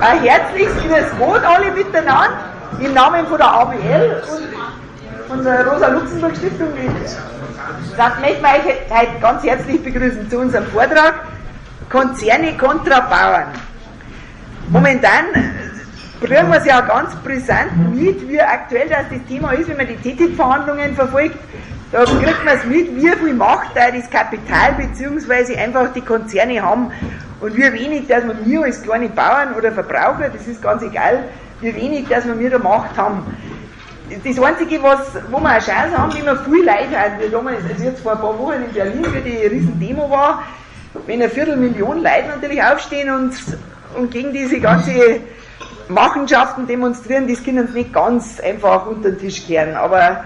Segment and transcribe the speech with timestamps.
[0.00, 2.30] ein herzliches Gott alle miteinander
[2.80, 4.22] im Namen von der ABL
[5.28, 6.68] und unserer Rosa-Luxemburg-Stiftung.
[6.76, 11.14] Ich möchte euch heute ganz herzlich begrüßen zu unserem Vortrag
[11.90, 13.48] Konzerne kontra Bauern.
[14.68, 15.24] Momentan
[16.20, 19.86] kriegen wir es ja ganz brisant mit, wie aktuell das, das Thema ist, wenn man
[19.86, 21.38] die TTIP-Verhandlungen verfolgt.
[21.90, 25.56] Da kriegt man es mit, wie viel Macht da das Kapital bzw.
[25.56, 26.92] einfach die Konzerne haben
[27.40, 31.24] und wie wenig, dass wir als kleine Bauern oder Verbraucher, das ist ganz egal,
[31.60, 33.22] wie wenig, dass wir mir da Macht haben.
[34.24, 37.58] Das Einzige, was, wo wir eine Chance haben, wenn wir viel Leute haben, wie damals,
[37.70, 40.42] also jetzt vor ein paar Wochen in Berlin, wie die riesen Demo war,
[41.06, 43.34] wenn eine Viertelmillion Leute natürlich aufstehen und,
[43.96, 45.20] und gegen diese ganze
[45.88, 50.24] Machenschaften demonstrieren, das können uns nicht ganz einfach unter den Tisch kehren, aber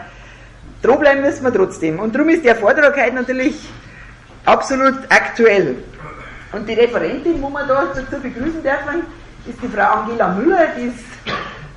[0.83, 1.99] dranbleiben müssen wir trotzdem.
[1.99, 3.69] Und darum ist der Vortrag heute natürlich
[4.45, 5.77] absolut aktuell.
[6.53, 9.07] Und die Referentin, wo wir da dazu begrüßen dürfen,
[9.47, 11.05] ist die Frau Angela Müller, die ist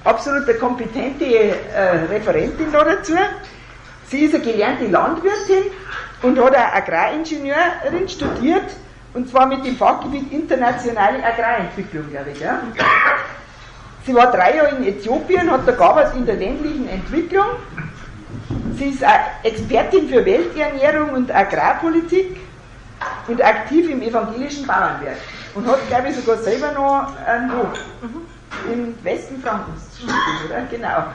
[0.04, 3.14] absolut eine kompetente äh, Referentin da dazu.
[4.08, 5.72] Sie ist eine gelernte Landwirtin
[6.22, 8.76] und hat eine Agraringenieurin studiert,
[9.14, 12.40] und zwar mit dem Fachgebiet internationale Agrarentwicklung, glaube ich.
[12.42, 12.60] Ja.
[14.06, 17.46] Sie war drei Jahre in Äthiopien, hat da gearbeitet in der ländlichen Entwicklung.
[18.78, 19.04] Sie ist
[19.44, 22.38] Expertin für Welternährung und Agrarpolitik
[23.28, 25.18] und aktiv im evangelischen Bauernwerk
[25.56, 28.72] und hat, glaube ich, sogar selber noch einen Hof mhm.
[28.72, 30.00] im Westen Frankens,
[30.46, 30.62] oder?
[30.70, 31.06] Genau.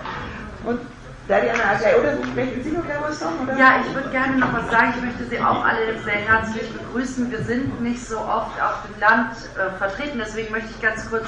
[0.65, 0.81] Und
[1.29, 3.35] Dariana, gleich, oder möchten Sie noch gleich was sagen?
[3.45, 3.57] Oder?
[3.57, 4.95] Ja, ich würde gerne noch was sagen.
[4.97, 7.31] Ich möchte Sie auch alle sehr herzlich begrüßen.
[7.31, 11.27] Wir sind nicht so oft auf dem Land äh, vertreten, deswegen möchte ich ganz kurz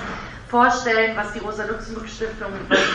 [0.48, 2.50] vorstellen, was die Rosa-Luxemburg-Stiftung,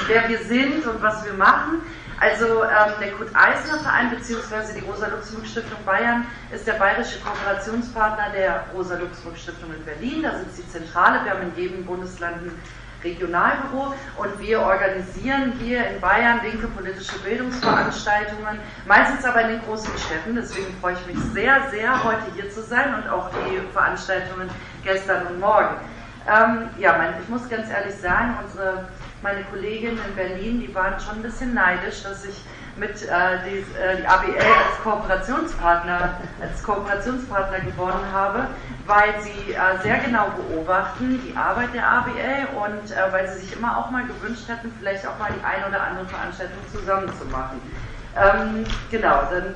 [0.08, 1.82] wer wir sind und was wir machen.
[2.20, 4.80] Also ähm, der Kurt-Eisner-Verein bzw.
[4.80, 10.24] die Rosa-Luxemburg-Stiftung Bayern ist der bayerische Kooperationspartner der Rosa-Luxemburg-Stiftung in Berlin.
[10.24, 11.24] Da sitzt die Zentrale.
[11.24, 12.52] Wir haben in jedem Bundesland ein
[13.04, 19.96] Regionalbüro und wir organisieren hier in Bayern linke politische Bildungsveranstaltungen, meistens aber in den großen
[20.00, 20.36] Städten.
[20.36, 24.50] Deswegen freue ich mich sehr, sehr, heute hier zu sein und auch die Veranstaltungen
[24.84, 25.76] gestern und morgen.
[26.28, 28.88] Ähm, ja, mein, ich muss ganz ehrlich sagen, unsere
[29.22, 32.42] meine Kolleginnen in Berlin, die waren schon ein bisschen neidisch, dass ich
[32.78, 38.48] mit äh, die, äh, die, ABL als Kooperationspartner, als Kooperationspartner gewonnen habe,
[38.86, 43.58] weil sie äh, sehr genau beobachten die Arbeit der ABL und äh, weil sie sich
[43.58, 47.26] immer auch mal gewünscht hätten, vielleicht auch mal die ein oder andere Veranstaltung zusammen zu
[47.26, 47.60] machen.
[48.16, 49.56] Ähm, genau, dann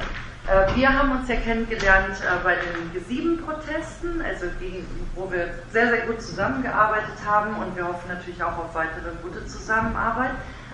[0.76, 6.08] wir haben uns ja kennengelernt äh, bei den G7-Protesten, also gegen, wo wir sehr, sehr
[6.08, 10.32] gut zusammengearbeitet haben und wir hoffen natürlich auch auf weitere gute Zusammenarbeit.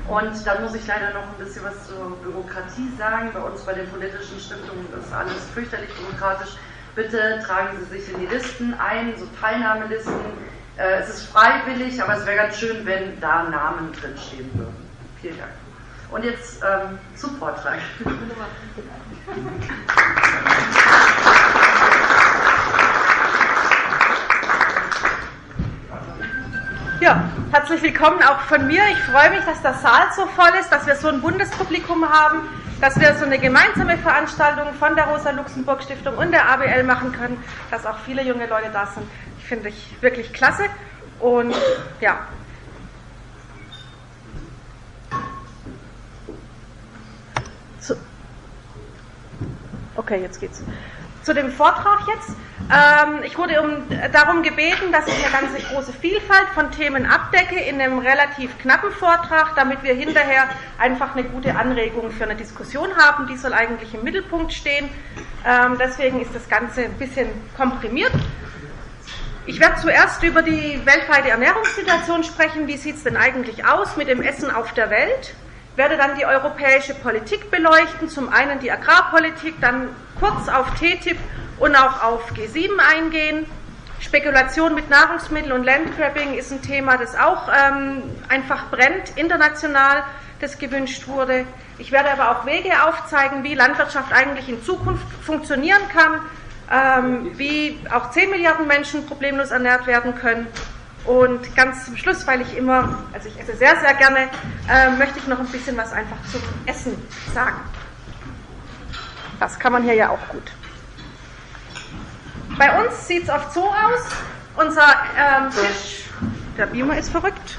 [0.07, 3.31] Und dann muss ich leider noch ein bisschen was zur Bürokratie sagen.
[3.33, 6.55] Bei uns bei den politischen Stiftungen ist alles fürchterlich bürokratisch.
[6.95, 10.13] Bitte tragen Sie sich in die Listen ein, so Teilnahmelisten.
[10.77, 14.89] Äh, es ist freiwillig, aber es wäre ganz schön, wenn da Namen drinstehen würden.
[15.21, 15.51] Vielen Dank.
[16.09, 17.79] Und jetzt ähm, zum Vortrag.
[27.01, 28.83] Ja, herzlich willkommen auch von mir.
[28.89, 32.39] Ich freue mich, dass der Saal so voll ist, dass wir so ein Bundespublikum haben,
[32.79, 37.85] dass wir so eine gemeinsame Veranstaltung von der Rosa-Luxemburg-Stiftung und der ABL machen können, dass
[37.85, 39.05] auch viele junge Leute da sind.
[39.39, 40.63] Ich finde ich wirklich klasse.
[41.19, 41.53] Und
[41.99, 42.19] ja,
[49.95, 50.61] Okay, jetzt geht's.
[51.23, 52.29] Zu dem Vortrag jetzt.
[52.71, 57.59] Ähm, ich wurde um, darum gebeten, dass ich eine ganz große Vielfalt von Themen abdecke
[57.59, 62.95] in einem relativ knappen Vortrag, damit wir hinterher einfach eine gute Anregung für eine Diskussion
[62.95, 63.27] haben.
[63.27, 64.89] Die soll eigentlich im Mittelpunkt stehen.
[65.45, 68.13] Ähm, deswegen ist das Ganze ein bisschen komprimiert.
[69.45, 72.67] Ich werde zuerst über die weltweite Ernährungssituation sprechen.
[72.67, 75.33] Wie sieht es denn eigentlich aus mit dem Essen auf der Welt?
[75.77, 79.89] Werde dann die europäische Politik beleuchten, zum einen die Agrarpolitik, dann
[80.19, 81.17] kurz auf TTIP
[81.59, 83.45] und auch auf G7 eingehen.
[83.99, 90.03] Spekulation mit Nahrungsmitteln und Landgrabbing ist ein Thema, das auch ähm, einfach brennt, international,
[90.39, 91.45] das gewünscht wurde.
[91.77, 96.21] Ich werde aber auch Wege aufzeigen, wie Landwirtschaft eigentlich in Zukunft funktionieren kann,
[96.71, 100.47] ähm, wie auch 10 Milliarden Menschen problemlos ernährt werden können
[101.07, 104.29] und ganz zum Schluss, weil ich immer, also ich esse sehr, sehr gerne,
[104.69, 107.01] äh, möchte ich noch ein bisschen was einfach zum Essen
[107.33, 107.57] sagen.
[109.39, 110.51] Das kann man hier ja auch gut.
[112.57, 114.05] Bei uns sieht es oft so aus.
[114.55, 114.87] Unser
[115.17, 116.05] ähm, Tisch,
[116.57, 117.57] der Beamer ist verrückt.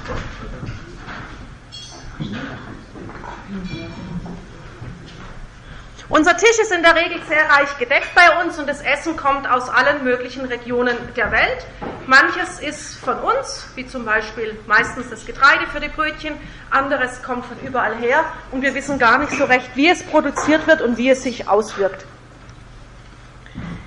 [6.09, 9.47] Unser Tisch ist in der Regel sehr reich gedeckt bei uns und das Essen kommt
[9.47, 11.67] aus allen möglichen Regionen der Welt.
[12.07, 16.33] Manches ist von uns, wie zum Beispiel meistens das Getreide für die Brötchen,
[16.71, 20.65] anderes kommt von überall her und wir wissen gar nicht so recht, wie es produziert
[20.65, 22.07] wird und wie es sich auswirkt.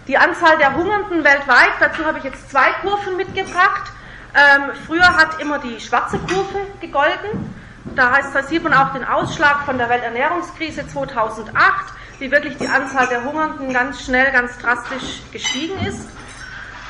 [0.07, 3.91] Die Anzahl der Hungernden weltweit, dazu habe ich jetzt zwei Kurven mitgebracht.
[4.35, 7.53] Ähm, früher hat immer die schwarze Kurve gegolten.
[7.97, 12.69] Da, heißt, da sieht man auch den Ausschlag von der Welternährungskrise 2008 wie wirklich die
[12.69, 16.09] Anzahl der Hungernden ganz schnell, ganz drastisch gestiegen ist.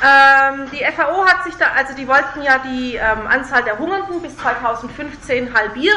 [0.05, 4.21] Ähm, die FAO hat sich da, also die wollten ja die ähm, Anzahl der Hungernden
[4.21, 5.97] bis 2015 halbieren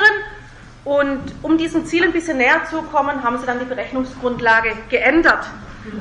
[0.86, 5.46] und um diesem Ziel ein bisschen näher zu kommen, haben sie dann die Berechnungsgrundlage geändert.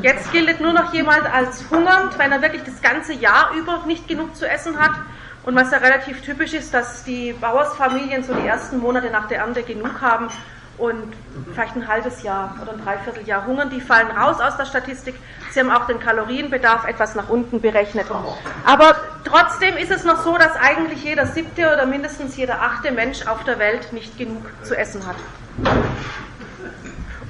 [0.00, 4.06] Jetzt gilt nur noch jemand als hungernd, wenn er wirklich das ganze Jahr über nicht
[4.06, 4.92] genug zu essen hat.
[5.44, 9.38] Und was ja relativ typisch ist, dass die Bauersfamilien so die ersten Monate nach der
[9.38, 10.28] Ernte genug haben
[10.78, 11.14] und
[11.52, 15.14] vielleicht ein halbes Jahr oder ein Dreivierteljahr hungern, die fallen raus aus der Statistik.
[15.50, 18.06] Sie haben auch den Kalorienbedarf etwas nach unten berechnet.
[18.64, 23.26] Aber trotzdem ist es noch so, dass eigentlich jeder siebte oder mindestens jeder achte Mensch
[23.26, 25.16] auf der Welt nicht genug zu essen hat.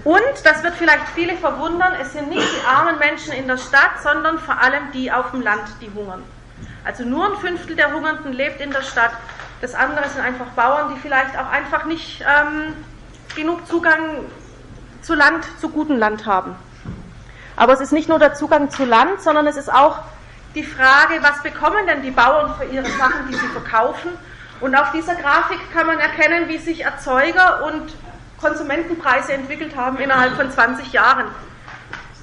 [0.05, 4.03] Und, das wird vielleicht viele verwundern, es sind nicht die armen Menschen in der Stadt,
[4.03, 6.23] sondern vor allem die auf dem Land, die hungern.
[6.85, 9.13] Also nur ein Fünftel der Hungernden lebt in der Stadt.
[9.63, 12.75] Das andere sind einfach Bauern, die vielleicht auch einfach nicht ähm,
[13.35, 14.27] genug Zugang
[15.03, 16.55] zu Land, zu gutem Land haben.
[17.57, 20.01] Aber es ist nicht nur der Zugang zu Land, sondern es ist auch
[20.55, 24.11] die Frage, was bekommen denn die Bauern für ihre Sachen, die sie verkaufen.
[24.61, 27.93] Und auf dieser Grafik kann man erkennen, wie sich Erzeuger und
[28.41, 31.27] Konsumentenpreise entwickelt haben innerhalb von 20 Jahren.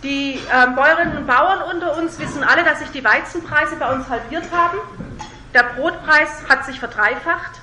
[0.04, 4.10] Die äh, Bäuerinnen und Bauern unter uns wissen alle, dass sich die Weizenpreise bei uns
[4.10, 4.78] halbiert haben.
[5.54, 7.61] Der Brotpreis hat sich verdreifacht.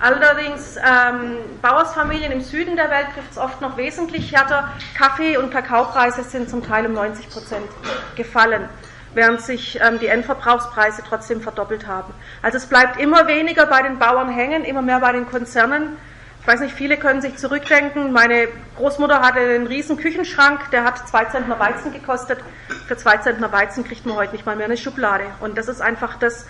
[0.00, 4.72] Allerdings ähm, Bauersfamilien im Süden der Welt trifft es oft noch wesentlich härter.
[4.96, 7.66] Kaffee- und Kakaopreise sind zum Teil um 90 Prozent
[8.14, 8.68] gefallen,
[9.14, 12.14] während sich ähm, die Endverbrauchspreise trotzdem verdoppelt haben.
[12.42, 15.96] Also es bleibt immer weniger bei den Bauern hängen, immer mehr bei den Konzernen.
[16.40, 18.12] Ich weiß nicht, viele können sich zurückdenken.
[18.12, 22.38] Meine Großmutter hatte einen riesen Küchenschrank, der hat zwei Zentner Weizen gekostet.
[22.86, 25.24] Für zwei Zentner Weizen kriegt man heute nicht mal mehr eine Schublade.
[25.40, 26.46] Und das ist einfach das,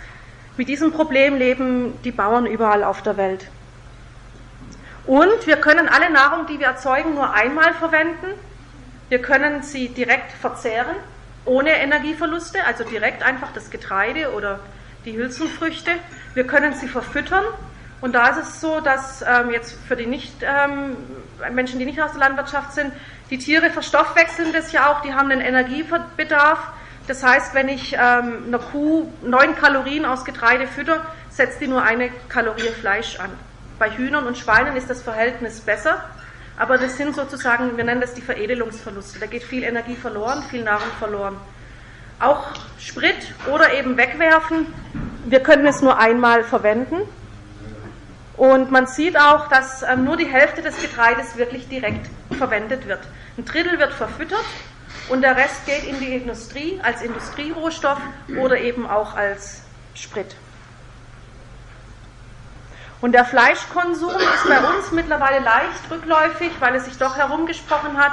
[0.59, 3.47] mit diesem Problem leben die Bauern überall auf der Welt.
[5.07, 8.27] Und wir können alle Nahrung, die wir erzeugen, nur einmal verwenden.
[9.07, 10.97] Wir können sie direkt verzehren,
[11.45, 14.59] ohne Energieverluste, also direkt einfach das Getreide oder
[15.05, 15.91] die Hülsenfrüchte.
[16.33, 17.45] Wir können sie verfüttern.
[18.01, 20.97] Und da ist es so, dass ähm, jetzt für die nicht, ähm,
[21.53, 22.91] Menschen, die nicht aus der Landwirtschaft sind,
[23.29, 26.59] die Tiere verstoffwechseln das ja auch, die haben einen Energiebedarf
[27.09, 31.81] das heißt, wenn ich ähm, einer Kuh neun Kalorien aus Getreide fütter, setzt die nur
[31.81, 33.31] eine Kalorie Fleisch an.
[33.79, 36.03] Bei Hühnern und Schweinen ist das Verhältnis besser,
[36.55, 39.17] aber das sind sozusagen, wir nennen das die Veredelungsverluste.
[39.19, 41.37] Da geht viel Energie verloren, viel Nahrung verloren.
[42.19, 44.67] Auch Sprit oder eben wegwerfen,
[45.25, 46.97] wir können es nur einmal verwenden.
[48.37, 52.07] Und man sieht auch, dass ähm, nur die Hälfte des Getreides wirklich direkt
[52.37, 53.01] verwendet wird.
[53.35, 54.45] Ein Drittel wird verfüttert
[55.09, 57.99] und der Rest geht in die Industrie als Industrierohstoff
[58.39, 59.63] oder eben auch als
[59.95, 60.35] Sprit.
[63.01, 68.11] Und der Fleischkonsum ist bei uns mittlerweile leicht rückläufig, weil es sich doch herumgesprochen hat,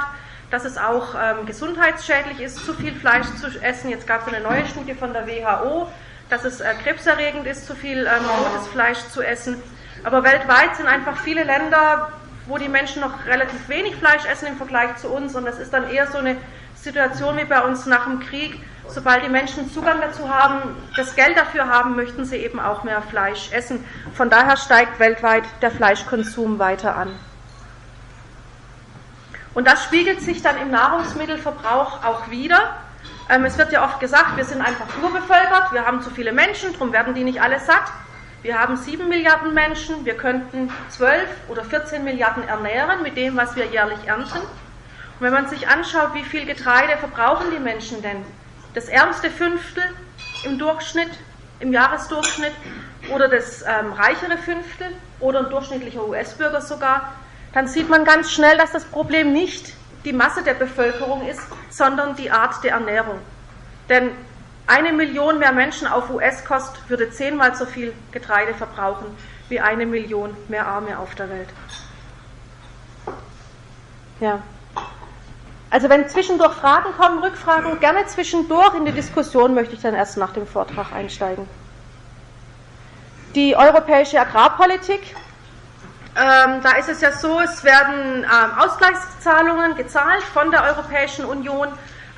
[0.49, 3.89] dass es auch ähm, gesundheitsschädlich ist, zu viel Fleisch zu essen.
[3.89, 5.89] Jetzt gab es eine neue Studie von der WHO,
[6.29, 9.61] dass es äh, krebserregend ist, zu viel ähm, rotes Fleisch zu essen.
[10.05, 12.13] Aber weltweit sind einfach viele Länder,
[12.45, 15.35] wo die Menschen noch relativ wenig Fleisch essen im Vergleich zu uns.
[15.35, 16.37] Und das ist dann eher so eine
[16.87, 18.57] Situation wie bei uns nach dem Krieg.
[18.87, 20.61] Sobald die Menschen Zugang dazu haben,
[20.95, 23.83] das Geld dafür haben, möchten sie eben auch mehr Fleisch essen.
[24.13, 27.09] Von daher steigt weltweit der Fleischkonsum weiter an.
[29.53, 32.77] Und das spiegelt sich dann im Nahrungsmittelverbrauch auch wieder.
[33.29, 36.71] Ähm, es wird ja oft gesagt, wir sind einfach überbevölkert, wir haben zu viele Menschen,
[36.71, 37.91] darum werden die nicht alle satt.
[38.43, 43.57] Wir haben sieben Milliarden Menschen, wir könnten zwölf oder 14 Milliarden ernähren mit dem, was
[43.57, 44.39] wir jährlich ernten.
[45.19, 48.23] Und wenn man sich anschaut, wie viel Getreide verbrauchen die Menschen denn?
[48.75, 49.83] Das ärmste Fünftel
[50.43, 51.09] im Durchschnitt,
[51.59, 52.53] im Jahresdurchschnitt
[53.11, 54.87] oder das ähm, reichere Fünftel
[55.19, 57.13] oder ein durchschnittlicher US-Bürger sogar,
[57.53, 59.73] dann sieht man ganz schnell, dass das Problem nicht
[60.05, 63.19] die Masse der Bevölkerung ist, sondern die Art der Ernährung.
[63.89, 64.11] Denn
[64.67, 69.07] eine Million mehr Menschen auf US-Kost würde zehnmal so viel Getreide verbrauchen
[69.49, 71.49] wie eine Million mehr Arme auf der Welt.
[74.19, 74.43] Ja.
[75.69, 80.17] Also wenn zwischendurch Fragen kommen, Rückfragen, gerne zwischendurch in die Diskussion möchte ich dann erst
[80.17, 81.47] nach dem Vortrag einsteigen.
[83.35, 85.01] Die europäische Agrarpolitik
[86.17, 91.67] ähm, da ist es ja so, es werden ähm, Ausgleichszahlungen gezahlt von der Europäischen Union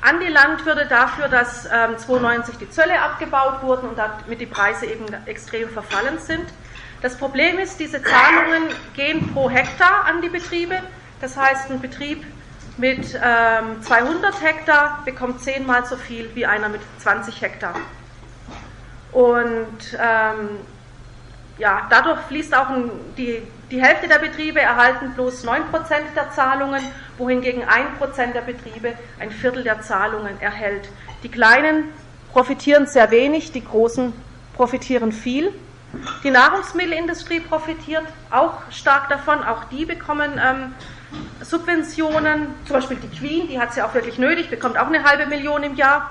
[0.00, 4.86] an die Landwirte dafür, dass ähm, 92 die Zölle abgebaut wurden und damit die Preise
[4.86, 6.46] eben extrem verfallen sind.
[7.02, 10.78] Das Problem ist, diese Zahlungen gehen pro Hektar an die Betriebe.
[11.20, 12.24] Das heißt, ein Betrieb
[12.80, 17.74] mit ähm, 200 Hektar bekommt zehnmal so viel wie einer mit 20 Hektar.
[19.12, 20.48] Und ähm,
[21.58, 25.60] ja, dadurch fließt auch ein, die, die Hälfte der Betriebe erhalten bloß 9%
[26.16, 26.82] der Zahlungen,
[27.18, 30.88] wohingegen 1% der Betriebe ein Viertel der Zahlungen erhält.
[31.22, 31.84] Die Kleinen
[32.32, 34.12] profitieren sehr wenig, die Großen
[34.54, 35.52] profitieren viel.
[36.24, 40.72] Die Nahrungsmittelindustrie profitiert auch stark davon, auch die bekommen ähm,
[41.42, 45.04] Subventionen, zum Beispiel die Queen, die hat es ja auch wirklich nötig, bekommt auch eine
[45.04, 46.10] halbe Million im Jahr.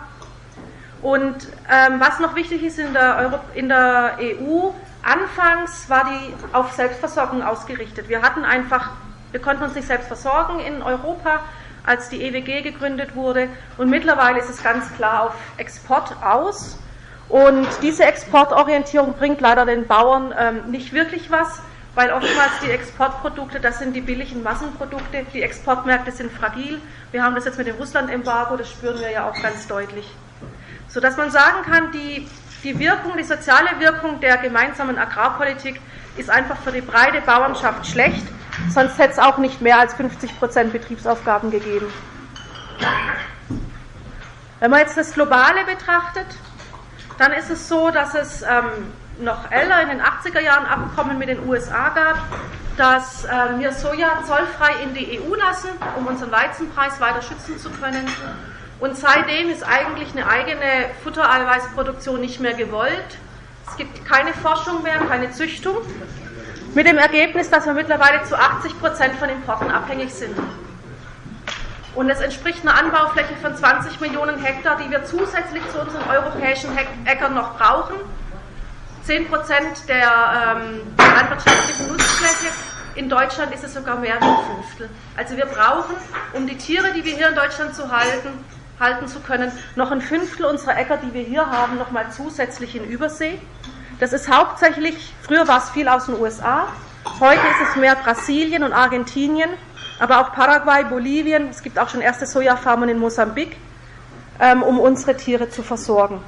[1.02, 6.34] Und ähm, was noch wichtig ist in der, Euro in der EU, anfangs war die
[6.54, 8.10] auf Selbstversorgung ausgerichtet.
[8.10, 8.92] Wir hatten einfach,
[9.32, 11.40] wir konnten uns nicht selbst versorgen in Europa,
[11.86, 13.48] als die EWG gegründet wurde.
[13.78, 16.78] Und mittlerweile ist es ganz klar auf Export aus.
[17.30, 21.62] Und diese Exportorientierung bringt leider den Bauern ähm, nicht wirklich was
[22.00, 26.80] weil oftmals die Exportprodukte, das sind die billigen Massenprodukte, die Exportmärkte sind fragil.
[27.12, 30.10] Wir haben das jetzt mit dem Russland-Embargo, das spüren wir ja auch ganz deutlich.
[30.88, 32.26] Sodass man sagen kann, die,
[32.64, 35.82] die Wirkung, die soziale Wirkung der gemeinsamen Agrarpolitik
[36.16, 38.26] ist einfach für die breite Bauernschaft schlecht,
[38.70, 41.88] sonst hätte es auch nicht mehr als 50 Prozent Betriebsaufgaben gegeben.
[44.62, 46.28] Wenn man jetzt das Globale betrachtet,
[47.18, 51.30] dann ist es so, dass es ähm, noch älter in den 80er Jahren Abkommen mit
[51.30, 52.18] den USA gab,
[52.78, 57.70] dass äh, wir Soja zollfrei in die EU lassen, um unseren Weizenpreis weiter schützen zu
[57.70, 58.08] können.
[58.80, 63.18] Und seitdem ist eigentlich eine eigene Futtereiweißproduktion nicht mehr gewollt.
[63.68, 65.78] Es gibt keine Forschung mehr, keine Züchtung.
[66.74, 70.38] Mit dem Ergebnis, dass wir mittlerweile zu 80 Prozent von Importen abhängig sind.
[71.96, 76.70] Und das entspricht einer Anbaufläche von 20 Millionen Hektar, die wir zusätzlich zu unseren europäischen
[77.06, 77.96] Äckern noch brauchen
[79.10, 82.54] 10 Prozent der ähm, landwirtschaftlichen Nutzfläche.
[82.94, 84.88] In Deutschland ist es sogar mehr wie ein Fünftel.
[85.18, 85.96] Also wir brauchen,
[86.34, 88.30] um die Tiere, die wir hier in Deutschland zu halten,
[88.80, 92.84] halten zu können, noch ein Fünftel unserer Äcker, die wir hier haben, nochmal zusätzlich in
[92.84, 93.40] Übersee.
[94.00, 96.68] Das ist hauptsächlich, früher war es viel aus den USA,
[97.20, 99.50] heute ist es mehr Brasilien und Argentinien,
[99.98, 103.58] aber auch Paraguay, Bolivien, es gibt auch schon erste Sojafarmen in Mosambik,
[104.40, 106.22] ähm, um unsere Tiere zu versorgen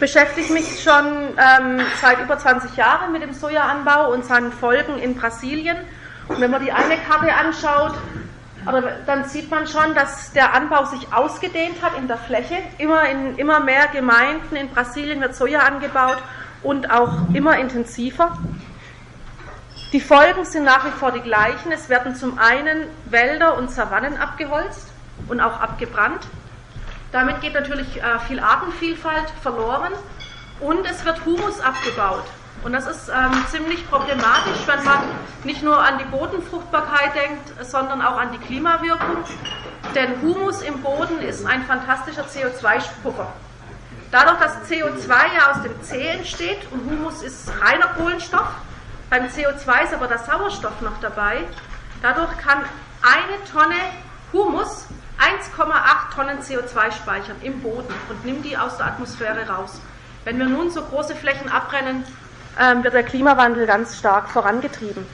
[0.00, 1.04] beschäftige mich schon
[1.36, 5.76] ähm, seit über 20 Jahren mit dem Sojaanbau und seinen Folgen in Brasilien.
[6.26, 7.94] Und wenn man die eine Karte anschaut,
[9.06, 12.56] dann sieht man schon, dass der Anbau sich ausgedehnt hat in der Fläche.
[12.78, 16.18] Immer in immer mehr Gemeinden in Brasilien wird Soja angebaut
[16.62, 18.36] und auch immer intensiver.
[19.92, 21.72] Die Folgen sind nach wie vor die gleichen.
[21.72, 24.88] Es werden zum einen Wälder und Savannen abgeholzt
[25.28, 26.20] und auch abgebrannt.
[27.12, 29.92] Damit geht natürlich äh, viel Artenvielfalt verloren
[30.60, 32.24] und es wird Humus abgebaut.
[32.62, 34.98] Und das ist ähm, ziemlich problematisch, wenn man
[35.44, 39.24] nicht nur an die Bodenfruchtbarkeit denkt, sondern auch an die Klimawirkung.
[39.94, 43.32] Denn Humus im Boden ist ein fantastischer CO2-Puffer.
[44.10, 48.48] Dadurch, dass CO2 ja aus dem C entsteht und Humus ist reiner Kohlenstoff,
[49.08, 51.44] beim CO2 ist aber der Sauerstoff noch dabei.
[52.02, 52.58] Dadurch kann
[53.02, 53.76] eine Tonne
[54.32, 54.86] Humus
[55.20, 59.80] 1,8 Tonnen CO2 speichern im Boden und nimmt die aus der Atmosphäre raus.
[60.24, 62.04] Wenn wir nun so große Flächen abbrennen,
[62.58, 65.06] ähm, wird der Klimawandel ganz stark vorangetrieben.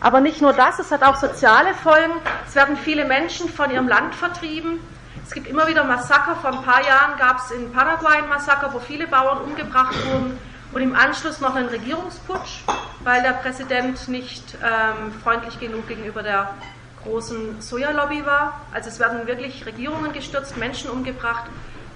[0.00, 2.14] Aber nicht nur das, es hat auch soziale Folgen.
[2.46, 4.80] Es werden viele Menschen von ihrem Land vertrieben.
[5.24, 6.34] Es gibt immer wieder Massaker.
[6.36, 10.36] Vor ein paar Jahren gab es in Paraguay ein Massaker, wo viele Bauern umgebracht wurden
[10.72, 12.64] und im Anschluss noch einen Regierungsputsch,
[13.04, 16.54] weil der Präsident nicht ähm, freundlich genug gegenüber der
[17.02, 18.60] großen Sojalobby war.
[18.72, 21.44] Also es werden wirklich Regierungen gestürzt, Menschen umgebracht,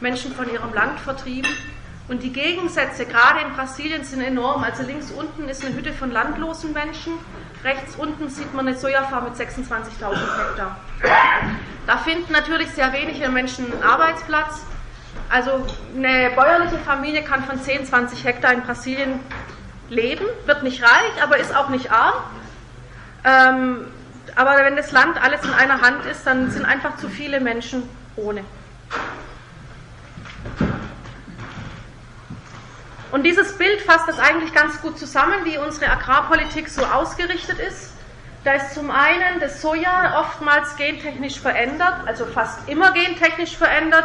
[0.00, 1.50] Menschen von ihrem Land vertrieben.
[2.08, 4.62] Und die Gegensätze, gerade in Brasilien, sind enorm.
[4.62, 7.14] Also links unten ist eine Hütte von landlosen Menschen,
[7.64, 10.76] rechts unten sieht man eine Sojafarm mit 26.000 Hektar.
[11.86, 14.62] Da finden natürlich sehr wenige Menschen einen Arbeitsplatz.
[15.28, 19.18] Also eine bäuerliche Familie kann von 10, 20 Hektar in Brasilien
[19.88, 22.14] leben, wird nicht reich, aber ist auch nicht arm.
[23.24, 23.86] Ähm,
[24.36, 27.88] aber wenn das Land alles in einer Hand ist, dann sind einfach zu viele Menschen
[28.16, 28.44] ohne.
[33.12, 37.94] Und dieses Bild fasst das eigentlich ganz gut zusammen, wie unsere Agrarpolitik so ausgerichtet ist.
[38.44, 44.04] Da ist zum einen das Soja oftmals gentechnisch verändert, also fast immer gentechnisch verändert,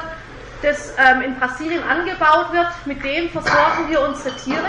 [0.62, 2.68] das ähm, in Brasilien angebaut wird.
[2.86, 4.66] Mit dem versorgen wir unsere Tiere.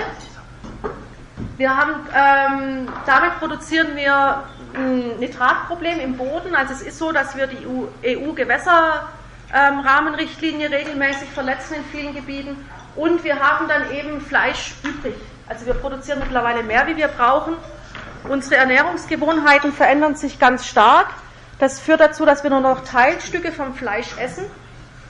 [1.56, 4.42] Wir haben, ähm, damit produzieren wir
[4.74, 6.54] ein Nitratproblem im Boden.
[6.54, 7.66] Also es ist so, dass wir die
[8.04, 12.68] EU-Gewässerrahmenrichtlinie ähm, regelmäßig verletzen in vielen Gebieten.
[12.96, 15.14] Und wir haben dann eben Fleisch übrig.
[15.48, 17.56] Also wir produzieren mittlerweile mehr, wie wir brauchen.
[18.28, 21.08] Unsere Ernährungsgewohnheiten verändern sich ganz stark.
[21.58, 24.44] Das führt dazu, dass wir nur noch Teilstücke vom Fleisch essen.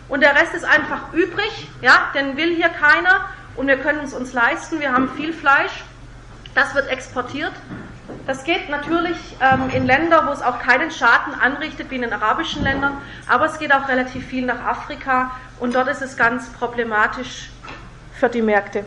[0.09, 1.69] Und der Rest ist einfach übrig.
[1.81, 3.28] Ja, den will hier keiner.
[3.57, 4.81] Und wir können es uns leisten.
[4.81, 5.85] Wir haben viel Fleisch.
[6.54, 7.52] Das wird exportiert.
[8.26, 12.12] Das geht natürlich ähm, in Länder, wo es auch keinen Schaden anrichtet, wie in den
[12.12, 12.97] arabischen Ländern,
[13.29, 17.50] aber es geht auch relativ viel nach Afrika und dort ist es ganz problematisch
[18.14, 18.85] für die Märkte.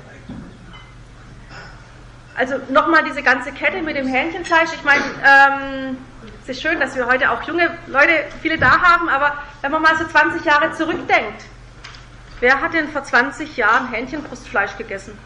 [2.38, 4.70] Also nochmal diese ganze Kette mit dem Hähnchenfleisch.
[4.74, 5.98] Ich meine, ähm,
[6.44, 8.12] es ist schön, dass wir heute auch junge Leute,
[8.42, 11.44] viele da haben, aber wenn man mal so 20 Jahre zurückdenkt,
[12.40, 15.18] wer hat denn vor 20 Jahren Hähnchenbrustfleisch gegessen?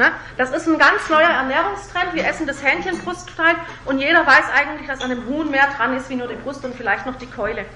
[0.00, 0.12] Ne?
[0.38, 2.14] Das ist ein ganz neuer Ernährungstrend.
[2.14, 6.08] Wir essen das Hähnchenbrustfleisch und jeder weiß eigentlich, dass an dem Huhn mehr dran ist
[6.08, 7.66] wie nur die Brust und vielleicht noch die Keule.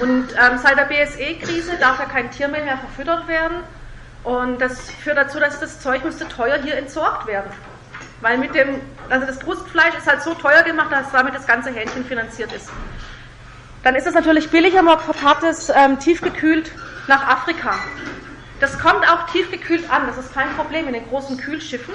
[0.00, 3.58] Und ähm, seit der BSE-Krise darf ja kein Tiermehl mehr verfüttert werden.
[4.22, 7.50] Und das führt dazu, dass das Zeug müsste teuer hier entsorgt werden.
[8.22, 8.80] Weil mit dem,
[9.10, 12.70] also das Brustfleisch ist halt so teuer gemacht, dass damit das ganze Hähnchen finanziert ist.
[13.82, 16.72] Dann ist es natürlich billiger, man verpackt es ähm, tiefgekühlt
[17.08, 17.74] nach Afrika.
[18.60, 21.94] Das kommt auch tiefgekühlt an, das ist kein Problem in den großen Kühlschiffen.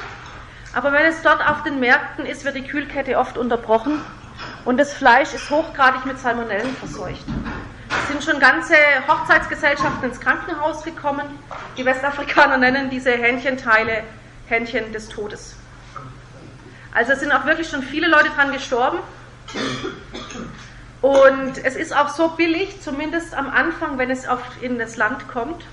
[0.74, 4.01] Aber wenn es dort auf den Märkten ist, wird die Kühlkette oft unterbrochen
[4.66, 7.25] und das Fleisch ist hochgradig mit Salmonellen verseucht.
[7.89, 8.75] Es sind schon ganze
[9.08, 11.25] Hochzeitsgesellschaften ins Krankenhaus gekommen.
[11.78, 14.04] Die Westafrikaner nennen diese Hähnchenteile
[14.48, 15.56] Hähnchen des Todes.
[16.94, 19.00] Also es sind auch wirklich schon viele Leute dran gestorben.
[21.01, 24.28] Und es ist auch so billig, zumindest am Anfang, wenn es
[24.62, 25.63] in das Land kommt,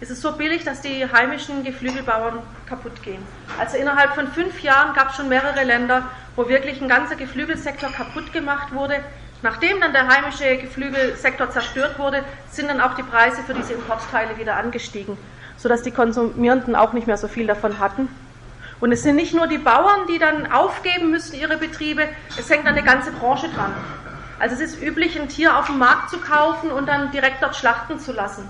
[0.00, 3.22] ist es so billig, dass die heimischen Geflügelbauern kaputt gehen.
[3.58, 7.90] Also innerhalb von fünf Jahren gab es schon mehrere Länder, wo wirklich ein ganzer Geflügelsektor
[7.90, 9.00] kaputt gemacht wurde.
[9.42, 14.36] Nachdem dann der heimische Geflügelsektor zerstört wurde, sind dann auch die Preise für diese Importteile
[14.38, 15.16] wieder angestiegen,
[15.56, 18.08] sodass die Konsumierenden auch nicht mehr so viel davon hatten.
[18.80, 22.06] Und es sind nicht nur die Bauern, die dann aufgeben müssen ihre Betriebe,
[22.38, 23.72] es hängt eine ganze Branche dran.
[24.38, 27.56] Also es ist üblich, ein Tier auf dem Markt zu kaufen und dann direkt dort
[27.56, 28.46] schlachten zu lassen.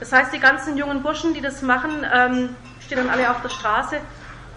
[0.00, 3.48] Das heißt, die ganzen jungen Burschen, die das machen, ähm, stehen dann alle auf der
[3.48, 4.00] Straße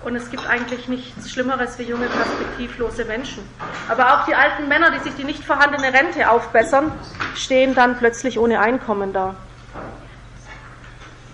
[0.03, 3.43] und es gibt eigentlich nichts Schlimmeres wie junge, perspektivlose Menschen.
[3.89, 6.91] Aber auch die alten Männer, die sich die nicht vorhandene Rente aufbessern,
[7.35, 9.35] stehen dann plötzlich ohne Einkommen da.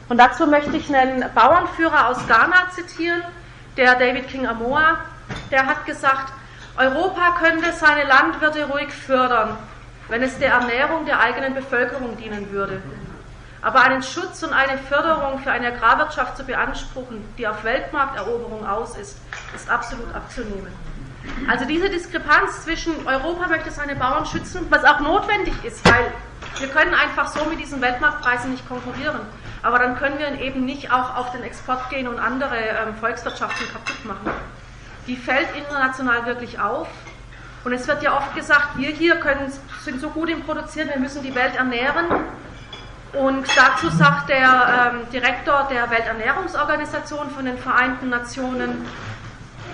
[0.10, 3.24] Und dazu möchte ich einen Bauernführer aus Ghana zitieren,
[3.78, 4.98] der David King Amoa.
[5.50, 6.34] Der hat gesagt,
[6.78, 9.58] Europa könnte seine Landwirte ruhig fördern,
[10.10, 12.82] wenn es der Ernährung der eigenen Bevölkerung dienen würde.
[13.64, 18.98] Aber einen Schutz und eine Förderung für eine Agrarwirtschaft zu beanspruchen, die auf Weltmarkteroberung aus
[18.98, 19.18] ist,
[19.56, 20.68] ist absolut abzunehmen.
[21.48, 26.12] Also diese Diskrepanz zwischen Europa möchte seine Bauern schützen, was auch notwendig ist, weil
[26.60, 29.22] wir können einfach so mit diesen Weltmarktpreisen nicht konkurrieren.
[29.62, 33.66] Aber dann können wir eben nicht auch auf den Export gehen und andere ähm, Volkswirtschaften
[33.72, 34.30] kaputt machen.
[35.08, 36.90] Die fällt international wirklich auf.
[37.64, 41.00] Und es wird ja oft gesagt, wir hier können, sind so gut im Produzieren, wir
[41.00, 42.08] müssen die Welt ernähren.
[43.14, 48.86] Und dazu sagt der ähm, Direktor der Welternährungsorganisation von den Vereinten Nationen,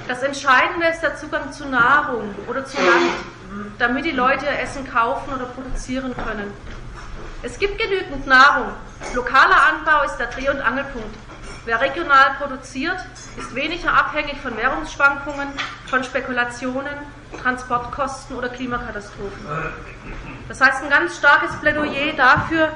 [0.10, 3.12] das Entscheidende ist der Zugang zu Nahrung oder zu Land,
[3.78, 6.52] damit die Leute Essen kaufen oder produzieren können.
[7.42, 8.74] Es gibt genügend Nahrung.
[9.14, 11.16] Lokaler Anbau ist der Dreh- und Angelpunkt.
[11.64, 12.98] Wer regional produziert,
[13.38, 15.48] ist weniger abhängig von Währungsschwankungen,
[15.86, 16.94] von Spekulationen,
[17.42, 19.46] Transportkosten oder Klimakatastrophen.
[20.50, 22.72] Das heißt, ein ganz starkes Plädoyer dafür,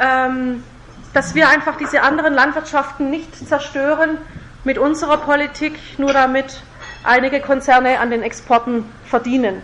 [0.00, 0.64] ähm,
[1.12, 4.18] dass wir einfach diese anderen Landwirtschaften nicht zerstören
[4.64, 6.62] mit unserer Politik, nur damit
[7.02, 9.62] einige Konzerne an den Exporten verdienen.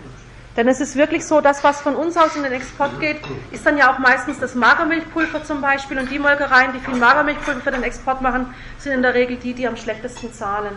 [0.57, 3.19] Denn es ist wirklich so, das, was von uns aus in den Export geht,
[3.53, 5.99] ist dann ja auch meistens das Magermilchpulver zum Beispiel.
[5.99, 9.53] Und die Molkereien, die viel Magermilchpulver für den Export machen, sind in der Regel die,
[9.53, 10.73] die am schlechtesten zahlen.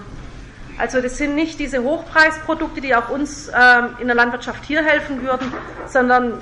[0.78, 5.24] Also das sind nicht diese Hochpreisprodukte, die auch uns ähm, in der Landwirtschaft hier helfen
[5.24, 5.54] würden,
[5.88, 6.39] sondern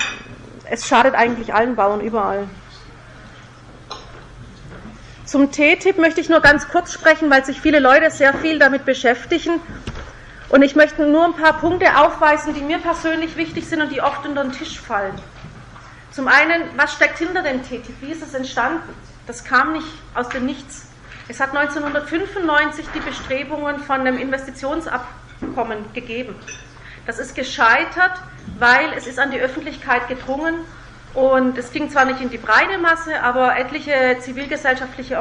[0.70, 2.48] es schadet eigentlich allen Bauern überall.
[5.28, 8.86] Zum TTIP möchte ich nur ganz kurz sprechen, weil sich viele Leute sehr viel damit
[8.86, 9.60] beschäftigen.
[10.48, 14.02] Und ich möchte nur ein paar Punkte aufweisen, die mir persönlich wichtig sind und die
[14.02, 15.14] oft unter den Tisch fallen.
[16.12, 18.00] Zum einen, was steckt hinter dem TTIP?
[18.00, 18.96] Wie ist es entstanden?
[19.28, 20.86] Das kam nicht aus dem Nichts.
[21.28, 26.36] Es hat 1995 die Bestrebungen von einem Investitionsabkommen gegeben.
[27.06, 28.14] Das ist gescheitert,
[28.60, 30.60] weil es ist an die Öffentlichkeit gedrungen
[31.14, 35.18] und es ging zwar nicht in die breite Masse, aber etliche zivilgesellschaftliche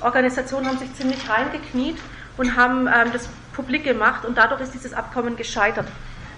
[0.00, 1.98] Organisationen haben sich ziemlich reingekniet
[2.36, 5.86] und haben ähm, das publik gemacht und dadurch ist dieses Abkommen gescheitert.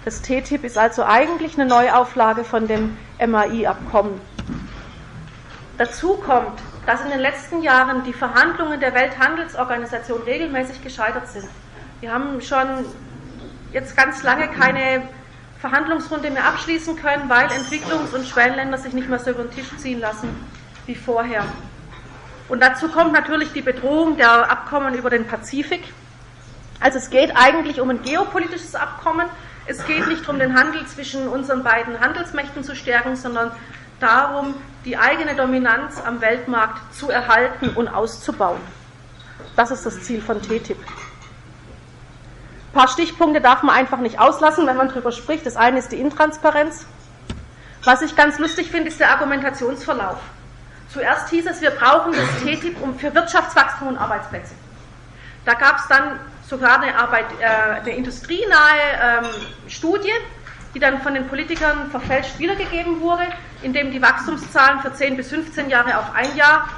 [0.05, 4.21] Das TTIP ist also eigentlich eine Neuauflage von dem MAI-Abkommen.
[5.77, 11.47] Dazu kommt, dass in den letzten Jahren die Verhandlungen der Welthandelsorganisation regelmäßig gescheitert sind.
[11.99, 12.85] Wir haben schon
[13.73, 15.03] jetzt ganz lange keine
[15.59, 19.75] Verhandlungsrunde mehr abschließen können, weil Entwicklungs- und Schwellenländer sich nicht mehr so über den Tisch
[19.77, 20.29] ziehen lassen
[20.85, 21.43] wie vorher.
[22.47, 25.83] Und dazu kommt natürlich die Bedrohung der Abkommen über den Pazifik.
[26.79, 29.27] Also es geht eigentlich um ein geopolitisches Abkommen.
[29.65, 33.51] Es geht nicht darum, den Handel zwischen unseren beiden Handelsmächten zu stärken, sondern
[33.99, 34.53] darum,
[34.85, 38.61] die eigene Dominanz am Weltmarkt zu erhalten und auszubauen.
[39.55, 40.77] Das ist das Ziel von TTIP.
[42.77, 45.47] Ein paar Stichpunkte darf man einfach nicht auslassen, wenn man darüber spricht.
[45.47, 46.85] Das eine ist die Intransparenz.
[47.83, 50.19] Was ich ganz lustig finde, ist der Argumentationsverlauf.
[50.93, 54.53] Zuerst hieß es, wir brauchen das TTIP für Wirtschaftswachstum und Arbeitsplätze.
[55.43, 59.25] Da gab es dann sogar eine, Arbeit, äh, eine industrienahe ähm,
[59.67, 60.13] Studie,
[60.75, 63.23] die dann von den Politikern verfälscht wiedergegeben wurde,
[63.63, 66.69] indem die Wachstumszahlen für 10 bis 15 Jahre auf ein Jahr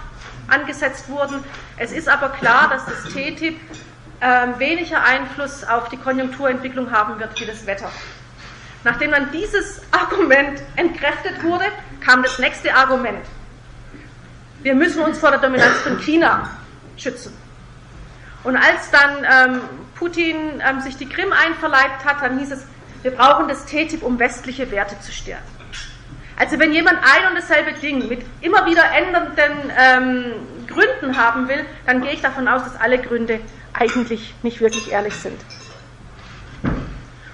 [0.48, 1.44] angesetzt wurden.
[1.76, 3.60] Es ist aber klar, dass das TTIP
[4.20, 7.90] äh, weniger Einfluss auf die Konjunkturentwicklung haben wird wie das Wetter.
[8.84, 11.66] Nachdem dann dieses Argument entkräftet wurde,
[12.00, 13.26] kam das nächste Argument.
[14.62, 16.50] Wir müssen uns vor der Dominanz von China
[16.98, 17.34] schützen.
[18.44, 19.62] Und als dann ähm,
[19.96, 22.66] Putin ähm, sich die Krim einverleibt hat, dann hieß es,
[23.02, 25.44] wir brauchen das TTIP, um westliche Werte zu stärken.
[26.38, 30.26] Also wenn jemand ein und dasselbe Ding mit immer wieder ändernden ähm,
[30.68, 33.42] Gründen haben will, dann gehe ich davon aus, dass alle Gründe
[33.80, 35.39] eigentlich nicht wirklich ehrlich sind.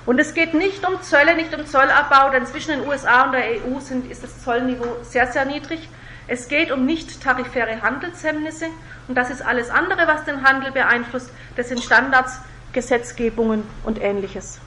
[0.06, 3.44] Und es geht nicht um Zölle, nicht um Zollabbau, denn zwischen den USA und der
[3.44, 5.90] EU sind, ist das Zollniveau sehr, sehr niedrig.
[6.28, 8.68] Es geht um nicht tarifäre Handelshemmnisse
[9.08, 11.32] und das ist alles andere, was den Handel beeinflusst.
[11.56, 12.40] Das sind Standards,
[12.74, 14.60] Gesetzgebungen und ähnliches.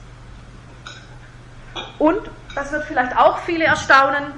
[1.97, 2.19] Und,
[2.55, 4.33] das wird vielleicht auch viele erstaunen,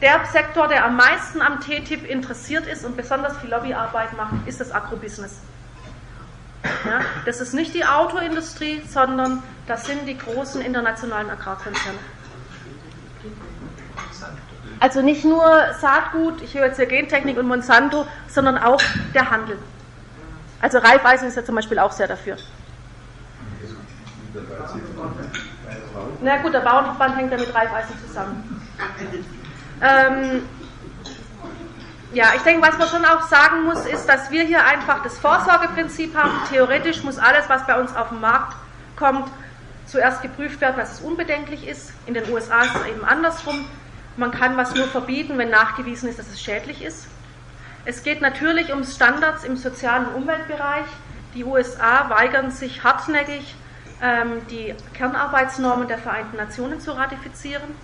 [0.00, 4.60] der Sektor, der am meisten am TTIP interessiert ist und besonders viel Lobbyarbeit macht, ist
[4.60, 5.40] das Agrobusiness.
[6.84, 11.98] Ja, das ist nicht die Autoindustrie, sondern das sind die großen internationalen Agrarkonzerne.
[14.78, 15.42] Also nicht nur
[15.80, 18.80] Saatgut, ich höre jetzt hier Gentechnik und Monsanto, sondern auch
[19.14, 19.58] der Handel.
[20.60, 22.36] Also Raiffeisen ist ja zum Beispiel auch sehr dafür.
[26.20, 28.62] Na gut, der Bauernverband hängt ja mit Raiffeisen zusammen.
[29.80, 30.42] Ähm,
[32.16, 35.18] ja, ich denke, was man schon auch sagen muss, ist, dass wir hier einfach das
[35.18, 36.32] Vorsorgeprinzip haben.
[36.48, 38.56] Theoretisch muss alles, was bei uns auf den Markt
[38.96, 39.28] kommt,
[39.84, 41.92] zuerst geprüft werden, dass es unbedenklich ist.
[42.06, 43.66] In den USA ist es eben andersrum.
[44.16, 47.06] Man kann was nur verbieten, wenn nachgewiesen ist, dass es schädlich ist.
[47.84, 50.86] Es geht natürlich um Standards im sozialen Umweltbereich.
[51.34, 53.54] Die USA weigern sich hartnäckig,
[54.00, 57.74] ähm, die Kernarbeitsnormen der Vereinten Nationen zu ratifizieren.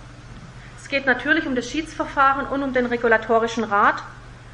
[0.81, 4.01] Es geht natürlich um das Schiedsverfahren und um den regulatorischen Rat.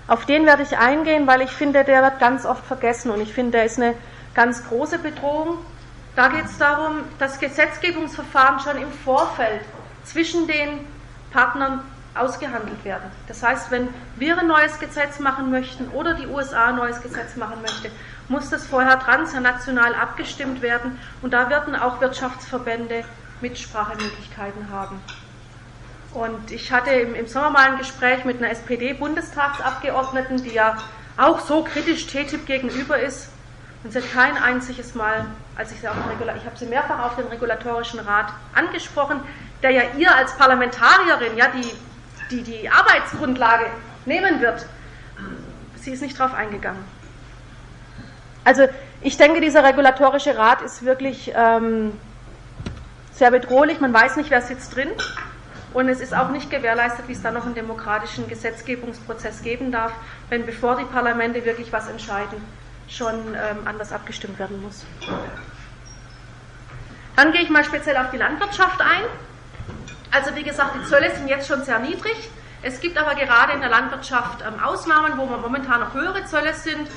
[0.09, 3.31] Auf den werde ich eingehen, weil ich finde, der wird ganz oft vergessen und ich
[3.31, 3.93] finde, der ist eine
[4.33, 5.59] ganz große Bedrohung.
[6.15, 9.61] Da geht es darum, dass Gesetzgebungsverfahren schon im Vorfeld
[10.03, 10.79] zwischen den
[11.31, 11.83] Partnern
[12.15, 13.11] ausgehandelt werden.
[13.27, 17.35] Das heißt, wenn wir ein neues Gesetz machen möchten oder die USA ein neues Gesetz
[17.35, 17.91] machen möchte,
[18.29, 23.05] muss das vorher transnational abgestimmt werden und da werden auch Wirtschaftsverbände
[23.41, 24.99] Mitsprachemöglichkeiten haben.
[26.13, 30.77] Und ich hatte im, Sommer mal ein Gespräch mit einer SPD-Bundestagsabgeordneten, die ja
[31.17, 33.29] auch so kritisch TTIP gegenüber ist.
[33.83, 36.65] Und sie hat kein einziges Mal, als ich sie auf den Regula ich habe sie
[36.65, 39.21] mehrfach auf den regulatorischen Rat angesprochen,
[39.61, 41.71] der ja ihr als Parlamentarierin ja die,
[42.31, 43.67] die, die Arbeitsgrundlage
[44.05, 44.65] nehmen wird.
[45.75, 46.83] Sie ist nicht darauf eingegangen.
[48.43, 48.67] Also
[49.01, 51.93] ich denke, dieser regulatorische Rat ist wirklich ähm,
[53.13, 53.79] sehr bedrohlich.
[53.79, 54.89] Man weiß nicht, wer sitzt drin.
[55.73, 59.91] Und es ist auch nicht gewährleistet, wie es da noch einen demokratischen Gesetzgebungsprozess geben darf,
[60.29, 62.43] wenn bevor die Parlamente wirklich was entscheiden,
[62.87, 64.83] schon ähm, anders abgestimmt werden muss.
[67.15, 69.03] Dann gehe ich mal speziell auf die Landwirtschaft ein.
[70.11, 72.29] Also wie gesagt, die Zölle sind jetzt schon sehr niedrig.
[72.61, 76.87] Es gibt aber gerade in der Landwirtschaft ähm, Ausnahmen, wo momentan noch höhere Zölle sind.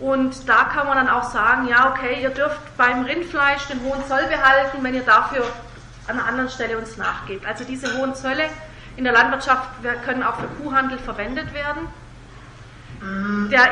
[0.00, 4.04] Und da kann man dann auch sagen, ja, okay, ihr dürft beim Rindfleisch den hohen
[4.06, 5.44] Zoll behalten, wenn ihr dafür
[6.08, 7.46] an einer anderen Stelle uns nachgebt.
[7.46, 8.44] Also diese hohen Zölle
[8.96, 9.68] in der Landwirtschaft
[10.04, 11.86] können auch für Kuhhandel verwendet werden.
[13.50, 13.68] Der,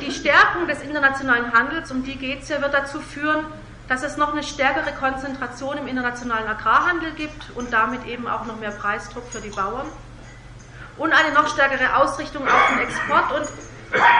[0.00, 3.44] die Stärkung des internationalen Handels, um die geht es ja, wird dazu führen,
[3.88, 8.60] dass es noch eine stärkere Konzentration im internationalen Agrarhandel gibt und damit eben auch noch
[8.60, 9.86] mehr Preisdruck für die Bauern
[10.98, 13.32] und eine noch stärkere Ausrichtung auf den Export.
[13.32, 13.48] Und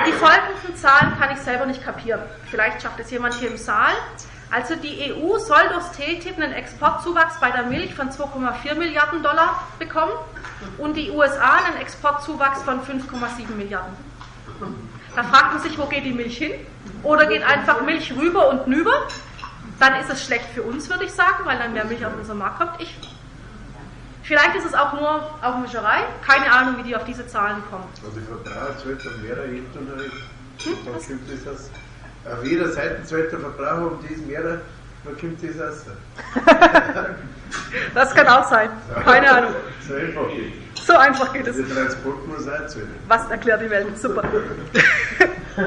[0.07, 2.23] Die folgenden Zahlen kann ich selber nicht kapieren.
[2.51, 3.93] Vielleicht schafft es jemand hier im Saal.
[4.51, 9.63] Also die EU soll durch TTIP einen Exportzuwachs bei der Milch von 2,4 Milliarden Dollar
[9.79, 10.13] bekommen
[10.79, 13.95] und die USA einen Exportzuwachs von 5,7 Milliarden.
[15.15, 16.53] Da fragt man sich, wo geht die Milch hin?
[17.03, 19.07] Oder geht einfach Milch rüber und nüber?
[19.79, 22.39] Dann ist es schlecht für uns, würde ich sagen, weil dann mehr Milch auf unseren
[22.39, 22.81] Markt kommt.
[22.81, 22.97] Ich
[24.29, 26.05] Vielleicht ist es auch nur Augenwischerei.
[26.21, 27.85] Keine Ahnung, wie die auf diese Zahlen kommen.
[28.05, 30.13] Also die Verbraucher zahlt dann mehr Rentenunterricht.
[30.65, 30.73] Hm?
[30.85, 31.71] Dann kommt das aus.
[32.25, 34.61] Auf jeder Seite zahlt der Verbraucher um dies mehr, dann
[35.19, 35.87] kommt das aus.
[37.95, 38.69] das kann auch sein.
[39.05, 39.55] Keine Ahnung.
[39.87, 40.87] So einfach geht es.
[40.87, 41.57] So einfach geht es.
[41.57, 42.95] Der Transport muss auch zahlen.
[43.07, 43.99] Was erklärt die Welt?
[43.99, 44.23] Super.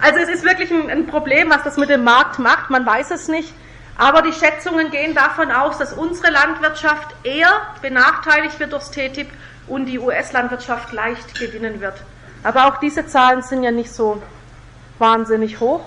[0.00, 2.70] also es ist wirklich ein, ein Problem, was das mit dem Markt macht.
[2.70, 3.52] Man weiß es nicht.
[3.98, 7.50] Aber die Schätzungen gehen davon aus, dass unsere Landwirtschaft eher
[7.82, 9.28] benachteiligt wird durchs TTIP
[9.66, 12.00] und die US-Landwirtschaft leicht gewinnen wird.
[12.44, 14.22] Aber auch diese Zahlen sind ja nicht so
[14.98, 15.84] wahnsinnig hoch.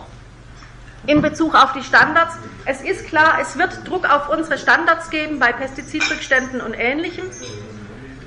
[1.08, 5.40] In Bezug auf die Standards, es ist klar, es wird Druck auf unsere Standards geben
[5.40, 7.26] bei Pestizidrückständen und Ähnlichem.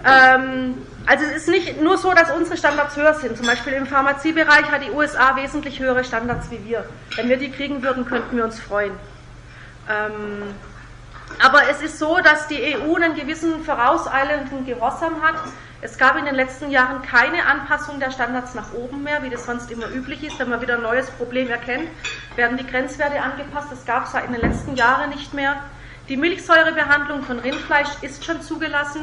[0.05, 0.75] Ähm,
[1.07, 3.37] also es ist nicht nur so, dass unsere Standards höher sind.
[3.37, 6.85] Zum Beispiel im Pharmaziebereich hat die USA wesentlich höhere Standards wie wir.
[7.17, 8.93] Wenn wir die kriegen würden, könnten wir uns freuen.
[9.89, 10.55] Ähm,
[11.43, 15.37] aber es ist so, dass die EU einen gewissen vorauseilenden Gehorsam hat.
[15.83, 19.45] Es gab in den letzten Jahren keine Anpassung der Standards nach oben mehr, wie das
[19.45, 20.39] sonst immer üblich ist.
[20.39, 21.89] Wenn man wieder ein neues Problem erkennt,
[22.37, 23.69] werden die Grenzwerte angepasst.
[23.71, 25.57] Das gab es in den letzten Jahren nicht mehr.
[26.09, 29.03] Die Milchsäurebehandlung von Rindfleisch ist schon zugelassen.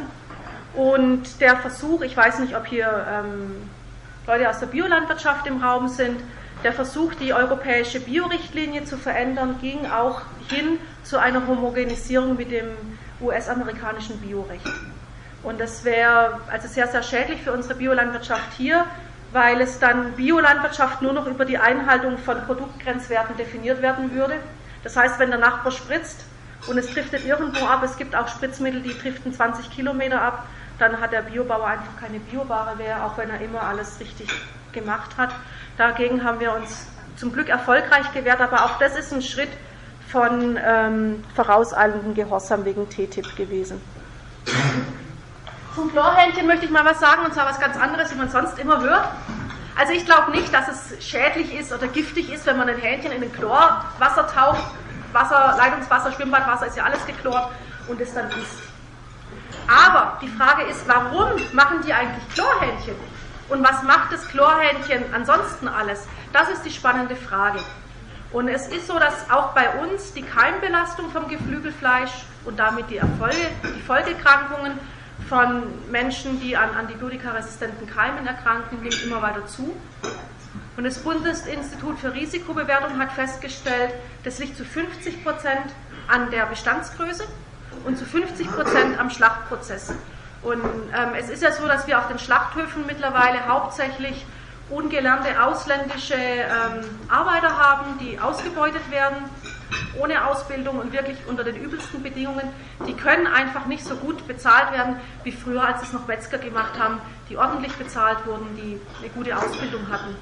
[0.73, 3.69] Und der Versuch, ich weiß nicht, ob hier ähm,
[4.25, 6.21] Leute aus der Biolandwirtschaft im Raum sind,
[6.63, 12.67] der Versuch, die europäische Biorichtlinie zu verändern, ging auch hin zu einer Homogenisierung mit dem
[13.19, 14.67] US-amerikanischen Biorecht.
[15.43, 18.85] Und das wäre also sehr, sehr schädlich für unsere Biolandwirtschaft hier,
[19.31, 24.35] weil es dann Biolandwirtschaft nur noch über die Einhaltung von Produktgrenzwerten definiert werden würde.
[24.83, 26.25] Das heißt, wenn der Nachbar spritzt
[26.67, 30.47] und es driftet irgendwo ab, es gibt auch Spritzmittel, die driften 20 Kilometer ab,
[30.77, 34.27] dann hat der Biobauer einfach keine Bioware mehr, auch wenn er immer alles richtig
[34.73, 35.29] gemacht hat.
[35.77, 39.49] Dagegen haben wir uns zum Glück erfolgreich gewehrt, aber auch das ist ein Schritt
[40.11, 43.81] von ähm, vorauseilendem Gehorsam wegen TTIP gewesen.
[45.75, 48.59] Zum Chlorhähnchen möchte ich mal was sagen, und zwar was ganz anderes, wie man sonst
[48.59, 49.07] immer hört.
[49.77, 53.11] Also ich glaube nicht, dass es schädlich ist oder giftig ist, wenn man ein Hähnchen
[53.11, 54.63] in ein Chlorwasser taucht.
[55.13, 57.51] Wasser, Leitungswasser, Schwimmbadwasser ist ja alles geklort
[57.87, 58.63] und es dann isst.
[59.67, 62.95] Aber die Frage ist, warum machen die eigentlich Chlorhähnchen?
[63.51, 66.07] Und was macht das Chlorhähnchen ansonsten alles?
[66.31, 67.59] Das ist die spannende Frage.
[68.31, 72.11] Und es ist so, dass auch bei uns die Keimbelastung vom Geflügelfleisch
[72.45, 74.79] und damit die Erfolge, die Folgeerkrankungen
[75.27, 79.75] von Menschen, die an antibiotikaresistenten Keimen erkranken, nimmt immer weiter zu.
[80.77, 85.73] Und das Bundesinstitut für Risikobewertung hat festgestellt, das liegt zu 50 Prozent
[86.07, 87.25] an der Bestandsgröße
[87.83, 89.93] und zu 50 Prozent am Schlachtprozess.
[90.43, 94.25] Und ähm, es ist ja so, dass wir auf den Schlachthöfen mittlerweile hauptsächlich
[94.71, 99.17] ungelernte ausländische ähm, Arbeiter haben, die ausgebeutet werden,
[99.99, 102.49] ohne Ausbildung und wirklich unter den übelsten Bedingungen.
[102.87, 106.79] Die können einfach nicht so gut bezahlt werden wie früher, als es noch Metzger gemacht
[106.79, 106.99] haben,
[107.29, 110.15] die ordentlich bezahlt wurden, die eine gute Ausbildung hatten.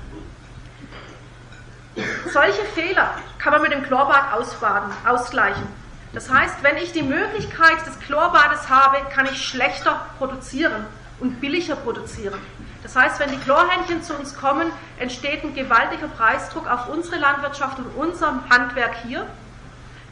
[2.32, 5.68] Solche Fehler kann man mit dem Chlorbad ausbaden, ausgleichen.
[6.14, 10.86] Das heißt, wenn ich die Möglichkeit des Chlorbades habe, kann ich schlechter produzieren
[11.20, 12.40] und billiger produzieren.
[12.82, 17.78] Das heißt, wenn die Chlorhähnchen zu uns kommen, entsteht ein gewaltiger Preisdruck auf unsere Landwirtschaft
[17.78, 19.28] und unserem Handwerk hier.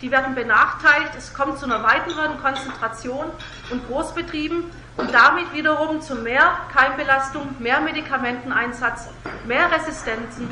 [0.02, 3.26] Die werden benachteiligt, es kommt zu einer weiteren Konzentration
[3.72, 4.66] und Großbetrieben
[4.98, 9.10] und damit wiederum zu mehr Keimbelastung, mehr Medikamenteneinsatz,
[9.48, 10.50] mehr Resistenzen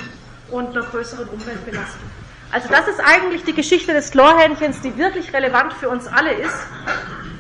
[0.50, 2.10] und einer größeren Umweltbelastung.
[2.56, 6.56] Also das ist eigentlich die Geschichte des Chlorhähnchens, die wirklich relevant für uns alle ist.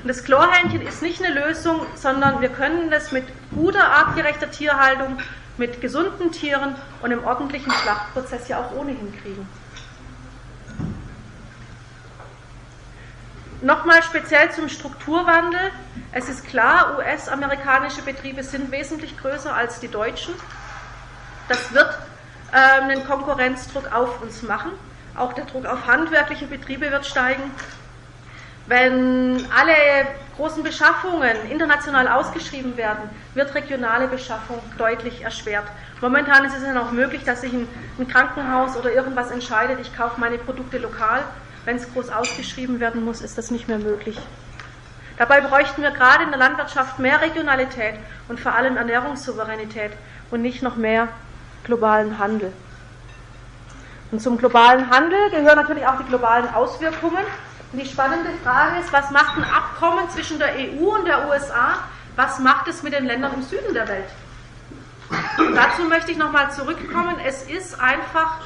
[0.01, 3.23] Und das Chlorhähnchen ist nicht eine Lösung, sondern wir können das mit
[3.55, 5.19] guter, artgerechter Tierhaltung,
[5.57, 9.47] mit gesunden Tieren und im ordentlichen Schlachtprozess ja auch ohnehin kriegen.
[13.61, 15.71] Nochmal speziell zum Strukturwandel.
[16.11, 20.33] Es ist klar, US-amerikanische Betriebe sind wesentlich größer als die deutschen.
[21.47, 21.97] Das wird
[22.51, 24.73] äh, einen Konkurrenzdruck auf uns machen.
[25.15, 27.43] Auch der Druck auf handwerkliche Betriebe wird steigen.
[28.67, 29.73] Wenn alle
[30.35, 35.65] großen Beschaffungen international ausgeschrieben werden, wird regionale Beschaffung deutlich erschwert.
[36.01, 37.67] Momentan ist es ja noch möglich, dass sich ein,
[38.09, 41.21] Krankenhaus oder irgendwas entscheidet, ich kaufe meine Produkte lokal.
[41.63, 44.19] Wenn es groß ausgeschrieben werden muss, ist das nicht mehr möglich.
[45.17, 47.95] Dabei bräuchten wir gerade in der Landwirtschaft mehr Regionalität
[48.27, 49.93] und vor allem Ernährungssouveränität
[50.29, 51.07] und nicht noch mehr
[51.63, 52.51] globalen Handel.
[54.15, 57.25] Und zum globalen Handel gehören natürlich auch die globalen Auswirkungen.
[57.73, 61.79] Und die spannende Frage ist, was macht ein Abkommen zwischen der EU und der USA?
[62.15, 64.07] Was macht es mit den Ländern im Süden der Welt?
[65.53, 67.17] Dazu möchte ich nochmal zurückkommen.
[67.25, 68.37] Es ist einfach,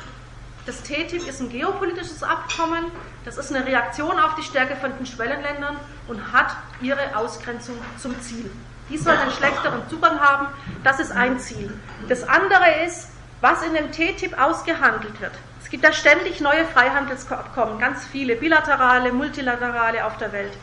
[0.65, 2.85] das TTIP ist ein geopolitisches Abkommen,
[3.23, 5.75] das ist eine Reaktion auf die Stärke von den Schwellenländern
[6.07, 8.49] und hat ihre Ausgrenzung zum Ziel.
[8.89, 10.47] Die sollen einen schlechteren Zugang haben,
[10.83, 11.79] das ist ein Ziel.
[12.07, 15.33] Das andere ist, was in dem TTIP ausgehandelt wird.
[15.61, 20.53] Es gibt da ständig neue Freihandelsabkommen, ganz viele, bilaterale, multilaterale auf der Welt.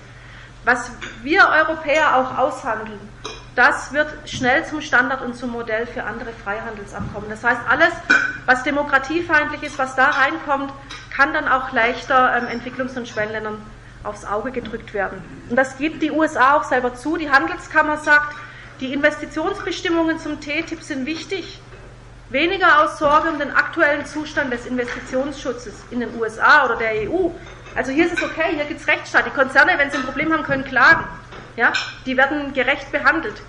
[0.65, 0.91] Was
[1.23, 2.99] wir Europäer auch aushandeln,
[3.55, 7.31] das wird schnell zum Standard und zum Modell für andere Freihandelsabkommen.
[7.31, 7.93] Das heißt, alles,
[8.45, 10.73] was demokratiefeindlich ist, was da reinkommt,
[11.11, 13.63] kann dann auch leichter ähm, Entwicklungs- und Schwellenländern
[14.05, 15.23] aufs Auge gedrückt werden.
[15.49, 17.17] Und das gibt die USA auch selber zu.
[17.17, 18.37] Die Handelskammer sagt,
[18.81, 21.61] die Investitionsbestimmungen zum TTIP sind wichtig.
[22.31, 27.31] Weniger aus Sorge um den aktuellen Zustand des Investitionsschutzes in den USA oder der EU.
[27.77, 29.27] Also hier ist es okay, hier gibt es Rechtsstaat.
[29.27, 31.05] Die Konzerne, wenn sie ein Problem haben, können klagen.
[31.57, 31.73] Ja?
[32.05, 33.41] Die werden gerecht behandelt.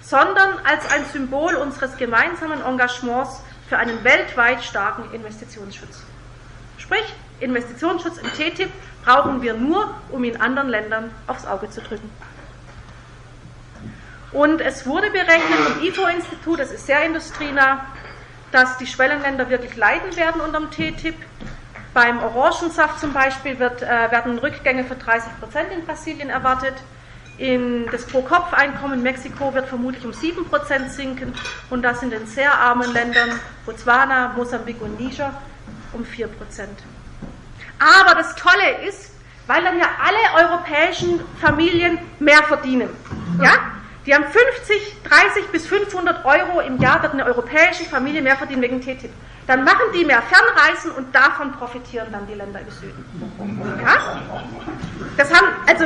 [0.00, 6.02] Sondern als ein Symbol unseres gemeinsamen Engagements für einen weltweit starken Investitionsschutz.
[6.78, 8.70] Sprich, Investitionsschutz im TTIP
[9.04, 12.10] brauchen wir nur, um ihn anderen Ländern aufs Auge zu drücken.
[14.32, 17.84] Und es wurde berechnet im IFO-Institut, das ist sehr industrienah,
[18.52, 21.14] dass die Schwellenländer wirklich leiden werden unter dem TTIP.
[21.92, 26.74] Beim Orangensaft zum Beispiel wird, äh, werden Rückgänge für 30 Prozent in Brasilien erwartet.
[27.38, 31.32] In das Pro-Kopf-Einkommen in Mexiko wird vermutlich um 7 Prozent sinken
[31.70, 33.30] und das in den sehr armen Ländern
[33.64, 35.32] Botswana, Mosambik und Niger
[35.92, 36.78] um 4 Prozent.
[37.78, 39.12] Aber das Tolle ist,
[39.46, 42.90] weil dann ja alle europäischen Familien mehr verdienen.
[43.42, 43.52] Ja?
[44.10, 48.60] Die haben 50, 30 bis 500 Euro im Jahr, wird eine europäische Familie mehr verdienen
[48.60, 49.12] wegen TTIP.
[49.46, 53.80] Dann machen die mehr Fernreisen und davon profitieren dann die Länder im Süden.
[53.80, 54.20] Ja?
[55.16, 55.84] Das haben, also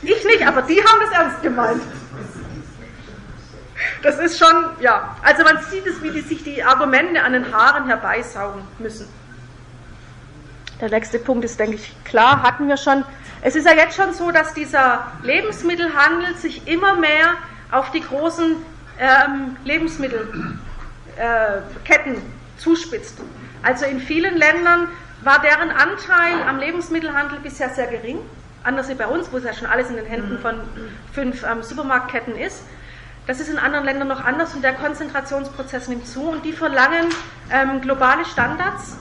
[0.00, 1.82] ich nicht, aber die haben das ernst gemeint.
[4.02, 7.54] Das ist schon, ja, also man sieht es, wie die sich die Argumente an den
[7.54, 9.10] Haaren herbeisaugen müssen.
[10.80, 13.04] Der nächste Punkt ist, denke ich, klar, hatten wir schon.
[13.42, 17.36] Es ist ja jetzt schon so, dass dieser Lebensmittelhandel sich immer mehr
[17.70, 18.56] auf die großen
[18.98, 23.18] ähm, Lebensmittelketten äh, zuspitzt.
[23.62, 24.88] Also in vielen Ländern
[25.22, 28.18] war deren Anteil am Lebensmittelhandel bisher sehr gering,
[28.62, 30.60] anders wie bei uns, wo es ja schon alles in den Händen von
[31.12, 32.62] fünf ähm, Supermarktketten ist.
[33.26, 37.08] Das ist in anderen Ländern noch anders und der Konzentrationsprozess nimmt zu und die verlangen
[37.52, 38.96] ähm, globale Standards,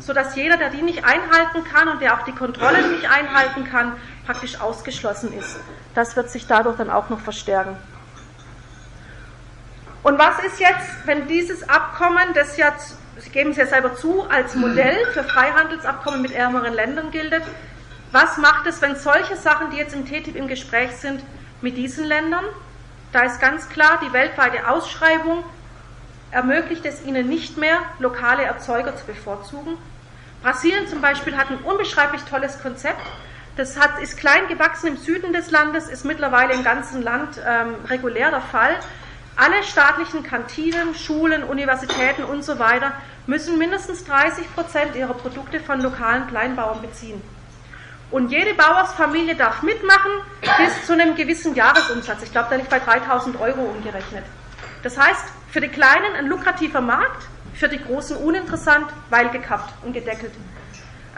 [0.00, 3.92] sodass jeder, der die nicht einhalten kann und der auch die Kontrollen nicht einhalten kann,
[4.24, 5.58] praktisch ausgeschlossen ist.
[5.94, 7.76] Das wird sich dadurch dann auch noch verstärken.
[10.06, 14.22] Und was ist jetzt, wenn dieses Abkommen, das jetzt, Sie geben es ja selber zu,
[14.30, 17.34] als Modell für Freihandelsabkommen mit ärmeren Ländern gilt,
[18.12, 21.24] was macht es, wenn solche Sachen, die jetzt im TTIP im Gespräch sind,
[21.60, 22.44] mit diesen Ländern?
[23.10, 25.42] Da ist ganz klar, die weltweite Ausschreibung
[26.30, 29.76] ermöglicht es ihnen nicht mehr, lokale Erzeuger zu bevorzugen.
[30.40, 33.02] Brasilien zum Beispiel hat ein unbeschreiblich tolles Konzept.
[33.56, 37.74] Das hat, ist klein gewachsen im Süden des Landes, ist mittlerweile im ganzen Land ähm,
[37.88, 38.78] regulär der Fall.
[39.36, 42.92] Alle staatlichen Kantinen, Schulen, Universitäten und so weiter
[43.26, 47.20] müssen mindestens 30 Prozent ihrer Produkte von lokalen Kleinbauern beziehen.
[48.10, 52.22] Und jede Bauersfamilie darf mitmachen bis zu einem gewissen Jahresumsatz.
[52.22, 54.24] Ich glaube, da liegt bei 3000 Euro umgerechnet.
[54.82, 59.92] Das heißt, für die Kleinen ein lukrativer Markt, für die Großen uninteressant, weil gekappt und
[59.92, 60.32] gedeckelt.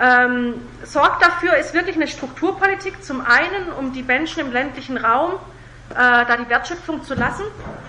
[0.00, 0.54] Ähm,
[0.84, 5.34] sorgt dafür ist wirklich eine Strukturpolitik, zum einen, um die Menschen im ländlichen Raum
[5.90, 7.44] äh, da die Wertschöpfung zu lassen.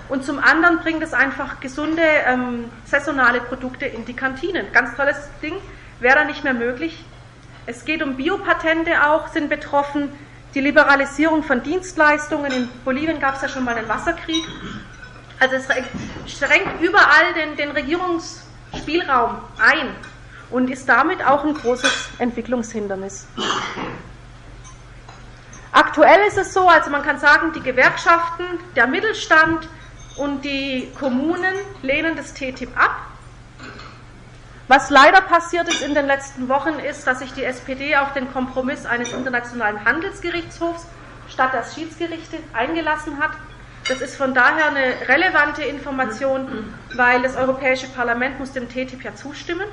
[0.08, 4.72] Und zum anderen bringt es einfach gesunde, ähm, saisonale Produkte in die Kantinen.
[4.72, 5.56] Ganz tolles Ding,
[6.00, 7.06] wäre da nicht mehr möglich.
[7.66, 10.12] Es geht um Biopatente auch, sind betroffen.
[10.56, 12.52] Die Liberalisierung von Dienstleistungen.
[12.52, 14.44] In Bolivien gab es ja schon mal einen Wasserkrieg.
[15.40, 15.68] Also es
[16.28, 19.90] schränkt überall den, den Regierungsspielraum ein
[20.50, 23.28] und ist damit auch ein großes Entwicklungshindernis.
[25.72, 29.68] Aktuell ist es so, also man kann sagen, die Gewerkschaften, der Mittelstand
[30.18, 32.96] und die Kommunen lehnen das TTIP ab.
[34.68, 38.32] Was leider passiert ist in den letzten Wochen, ist, dass sich die SPD auf den
[38.32, 40.86] Kompromiss eines internationalen Handelsgerichtshofs
[41.28, 43.32] statt das Schiedsgerichte eingelassen hat.
[43.88, 49.16] Das ist von daher eine relevante Information, weil das Europäische Parlament muss dem TTIP ja
[49.16, 49.68] zustimmen.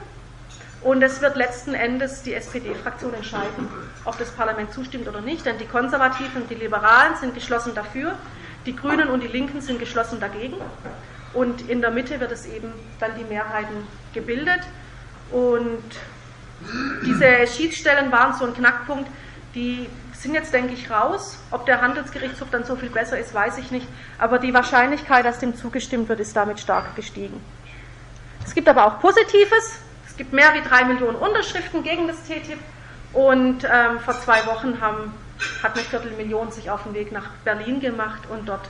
[0.83, 3.69] Und es wird letzten Endes die SPD-Fraktion entscheiden,
[4.05, 5.45] ob das Parlament zustimmt oder nicht.
[5.45, 8.15] Denn die Konservativen und die Liberalen sind geschlossen dafür,
[8.67, 10.57] die Grünen und die Linken sind geschlossen dagegen.
[11.35, 14.61] und in der Mitte wird es eben dann die Mehrheiten gebildet.
[15.31, 15.85] Und
[17.05, 19.11] diese Schiedsstellen waren so ein Knackpunkt,
[19.55, 21.39] die sind jetzt, denke ich, raus.
[21.51, 23.87] Ob der Handelsgerichtshof dann so viel besser ist, weiß ich nicht.
[24.19, 27.41] Aber die Wahrscheinlichkeit, dass dem zugestimmt wird, ist damit stark gestiegen.
[28.45, 29.81] Es gibt aber auch Positives.
[30.17, 32.59] Es gibt mehr wie drei Millionen Unterschriften gegen das TTIP.
[33.13, 35.13] Und ähm, vor zwei Wochen haben,
[35.63, 38.67] hat eine Viertelmillion sich auf den Weg nach Berlin gemacht und dort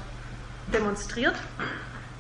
[0.75, 1.37] demonstriert.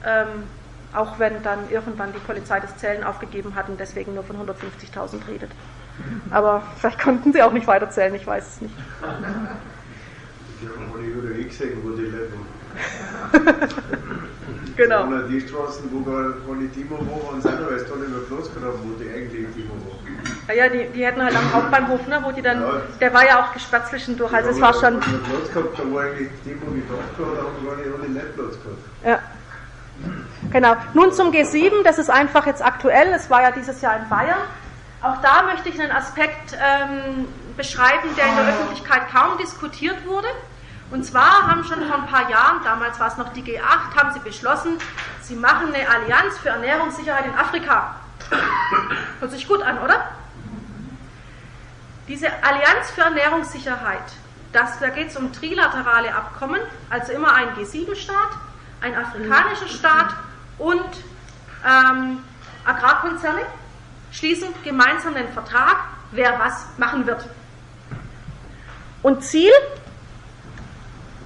[0.04, 0.44] Ähm,
[0.92, 5.26] auch wenn dann irgendwann die Polizei das Zählen aufgegeben hat und deswegen nur von 150.000
[5.26, 5.50] redet.
[6.30, 8.74] Aber vielleicht konnten sie auch nicht weiterzählen, ich weiß es nicht.
[9.02, 9.56] Alle
[11.02, 12.30] wieder eh gesehen, wo die Leute.
[14.76, 15.04] genau.
[15.04, 19.02] Und die Straßen, wo keine Timo waren, sind aber erst alle noch Platz gehabt, wo
[19.02, 20.56] die eigentlich Timo waren.
[20.56, 22.82] Ja, die, die hätten halt am Hauptbahnhof, ne, wo die dann, ja.
[23.00, 25.00] der war ja auch gesperrt zwischendurch, also es war schon.
[25.00, 28.82] Platz gehabt, da war eigentlich Timo gedacht, da haben gar nicht alle Leute Platz gehabt.
[29.04, 29.18] Ja.
[30.52, 30.76] Genau.
[30.94, 34.38] Nun zum G7, das ist einfach jetzt aktuell, es war ja dieses Jahr in Bayern.
[35.02, 40.28] Auch da möchte ich einen Aspekt ähm, beschreiben, der in der Öffentlichkeit kaum diskutiert wurde.
[40.90, 44.12] Und zwar haben schon vor ein paar Jahren, damals war es noch die G8, haben
[44.12, 44.78] sie beschlossen,
[45.20, 47.96] sie machen eine Allianz für Ernährungssicherheit in Afrika.
[49.20, 50.08] Hört sich gut an, oder?
[52.06, 54.12] Diese Allianz für Ernährungssicherheit,
[54.52, 58.30] das, da geht es um trilaterale Abkommen, also immer ein G7-Staat,
[58.80, 60.14] ein afrikanischer Staat
[60.58, 60.86] und
[61.66, 62.22] ähm,
[62.64, 63.42] Agrarkonzerne
[64.12, 65.78] schließen gemeinsam den Vertrag,
[66.12, 67.26] wer was machen wird.
[69.02, 69.52] Und Ziel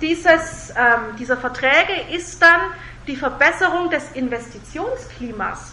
[0.01, 2.61] dieses, ähm, dieser Verträge ist dann
[3.07, 5.73] die Verbesserung des Investitionsklimas.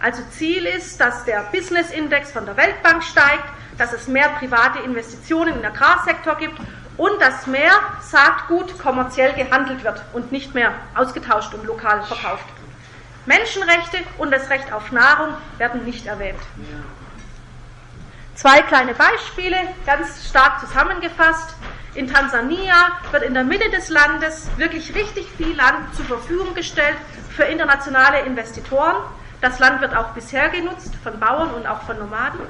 [0.00, 3.44] Also Ziel ist, dass der Business Index von der Weltbank steigt,
[3.78, 6.58] dass es mehr private Investitionen im Agrarsektor gibt
[6.96, 12.44] und dass mehr Saatgut kommerziell gehandelt wird und nicht mehr ausgetauscht und lokal verkauft.
[13.26, 16.40] Menschenrechte und das Recht auf Nahrung werden nicht erwähnt.
[18.34, 19.56] Zwei kleine Beispiele,
[19.86, 21.54] ganz stark zusammengefasst.
[21.94, 22.74] In Tansania
[23.12, 26.96] wird in der Mitte des Landes wirklich richtig viel Land zur Verfügung gestellt
[27.30, 28.96] für internationale Investitoren.
[29.40, 32.40] Das Land wird auch bisher genutzt von Bauern und auch von Nomaden.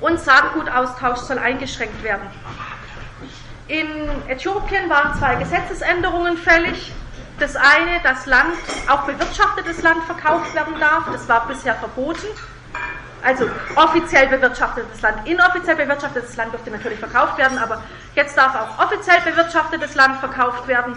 [0.00, 2.28] Und Saatgutaustausch soll eingeschränkt werden.
[3.68, 3.86] In
[4.28, 6.92] Äthiopien waren zwei Gesetzesänderungen fällig.
[7.38, 8.56] Das eine, dass Land,
[8.88, 12.26] auch bewirtschaftetes Land verkauft werden darf, das war bisher verboten.
[13.26, 17.82] Also offiziell bewirtschaftetes Land, inoffiziell bewirtschaftetes Land durfte natürlich verkauft werden, aber
[18.14, 20.96] jetzt darf auch offiziell bewirtschaftetes Land verkauft werden.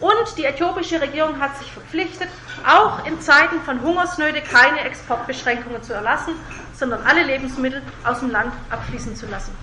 [0.00, 2.28] Und die äthiopische Regierung hat sich verpflichtet,
[2.66, 6.32] auch in Zeiten von Hungersnöte keine Exportbeschränkungen zu erlassen,
[6.72, 9.54] sondern alle Lebensmittel aus dem Land abfließen zu lassen.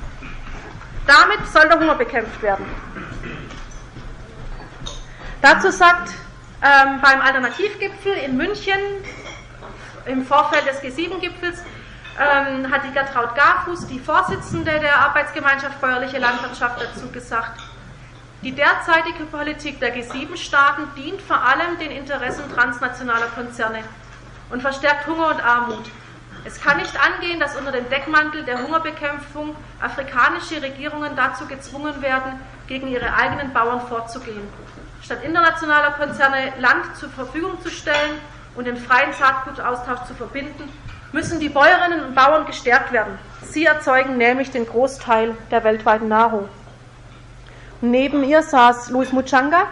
[1.08, 2.66] Damit soll der Hunger bekämpft werden.
[5.42, 6.10] Dazu sagt
[6.62, 8.80] ähm, beim Alternativgipfel in München
[10.06, 11.64] im Vorfeld des G7-Gipfels
[12.20, 17.60] ähm, hat die Gertraud Garfuß, die Vorsitzende der Arbeitsgemeinschaft Bäuerliche Landwirtschaft, dazu gesagt,
[18.44, 23.80] die derzeitige Politik der G7-Staaten dient vor allem den Interessen transnationaler Konzerne
[24.50, 25.86] und verstärkt Hunger und Armut.
[26.46, 32.40] Es kann nicht angehen, dass unter dem Deckmantel der Hungerbekämpfung afrikanische Regierungen dazu gezwungen werden,
[32.68, 34.48] gegen ihre eigenen Bauern vorzugehen.
[35.02, 38.20] Statt internationaler Konzerne Land zur Verfügung zu stellen
[38.56, 40.70] und den freien Saatgutaustausch zu verbinden,
[41.14, 43.18] müssen die Bäuerinnen und Bauern gestärkt werden.
[43.44, 46.50] Sie erzeugen nämlich den Großteil der weltweiten Nahrung.
[47.82, 49.68] Neben ihr saß Luis Muchanga,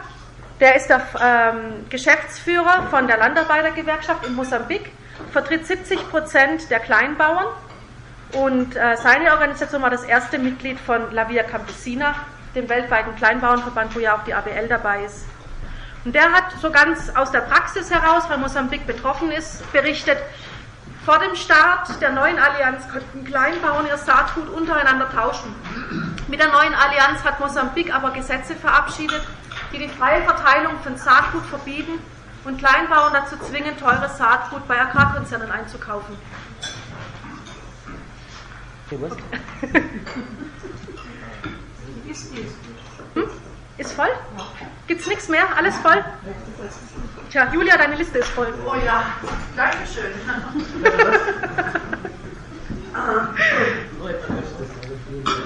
[0.59, 4.91] der ist der ähm, Geschäftsführer von der Landarbeitergewerkschaft in Mosambik
[5.31, 7.47] vertritt 70 Prozent der Kleinbauern
[8.33, 12.15] und äh, seine Organisation war das erste Mitglied von La Via Campesina,
[12.55, 15.25] dem weltweiten Kleinbauernverband, wo ja auch die ABL dabei ist.
[16.05, 20.17] Und der hat so ganz aus der Praxis heraus, weil Mosambik betroffen ist, berichtet,
[21.05, 25.55] vor dem Start der neuen Allianz konnten Kleinbauern ihr Saatgut untereinander tauschen.
[26.27, 29.21] Mit der neuen Allianz hat Mosambik aber Gesetze verabschiedet,
[29.73, 31.99] die die freie Verteilung von Saatgut verbieten
[32.45, 36.15] und Kleinbauern dazu zwingen, teures Saatgut bei Agrarkonzernen einzukaufen.
[43.13, 43.29] Hm?
[43.77, 44.09] Ist voll?
[44.87, 45.45] Gibt's nichts mehr?
[45.55, 46.03] Alles voll?
[47.31, 48.53] Tja, Julia, deine Liste ist voll.
[48.65, 49.05] Oh ja,
[49.55, 50.11] danke schön.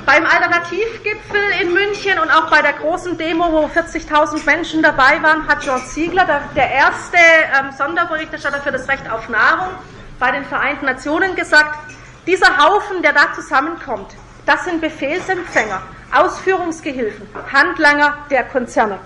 [0.04, 5.48] Beim Alternativgipfel in München und auch bei der großen Demo, wo 40.000 Menschen dabei waren,
[5.48, 9.76] hat George Ziegler, der, der erste ähm, Sonderberichterstatter für das Recht auf Nahrung,
[10.18, 11.78] bei den Vereinten Nationen gesagt,
[12.26, 14.16] dieser Haufen, der da zusammenkommt,
[14.48, 15.84] das sind Befehlsempfänger,
[16.16, 18.98] Ausführungsgehilfen, Handlanger der Konzerne.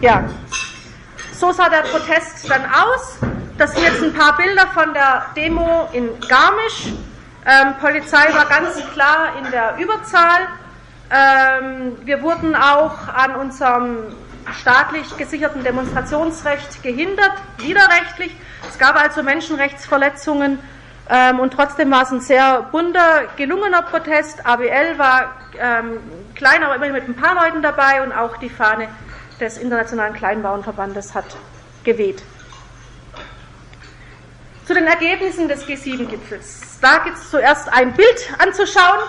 [0.00, 0.24] Ja,
[1.32, 3.18] so sah der Protest dann aus.
[3.58, 6.92] Das sind jetzt ein paar Bilder von der Demo in Garmisch.
[7.44, 10.48] Ähm, Polizei war ganz klar in der Überzahl.
[11.10, 13.98] Ähm, wir wurden auch an unserem
[14.60, 18.34] staatlich gesicherten Demonstrationsrecht gehindert, widerrechtlich.
[18.68, 20.58] Es gab also Menschenrechtsverletzungen
[21.10, 24.46] ähm, und trotzdem war es ein sehr bunter, gelungener Protest.
[24.46, 25.98] ABL war ähm,
[26.34, 28.88] klein, aber immerhin mit ein paar Leuten dabei und auch die Fahne
[29.40, 31.36] des Internationalen Kleinbauernverbandes hat
[31.84, 32.22] geweht.
[34.66, 36.78] Zu den Ergebnissen des G7-Gipfels.
[36.80, 39.00] Da gibt es zuerst ein Bild anzuschauen.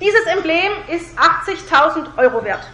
[0.00, 2.66] Dieses Emblem ist 80.000 Euro wert.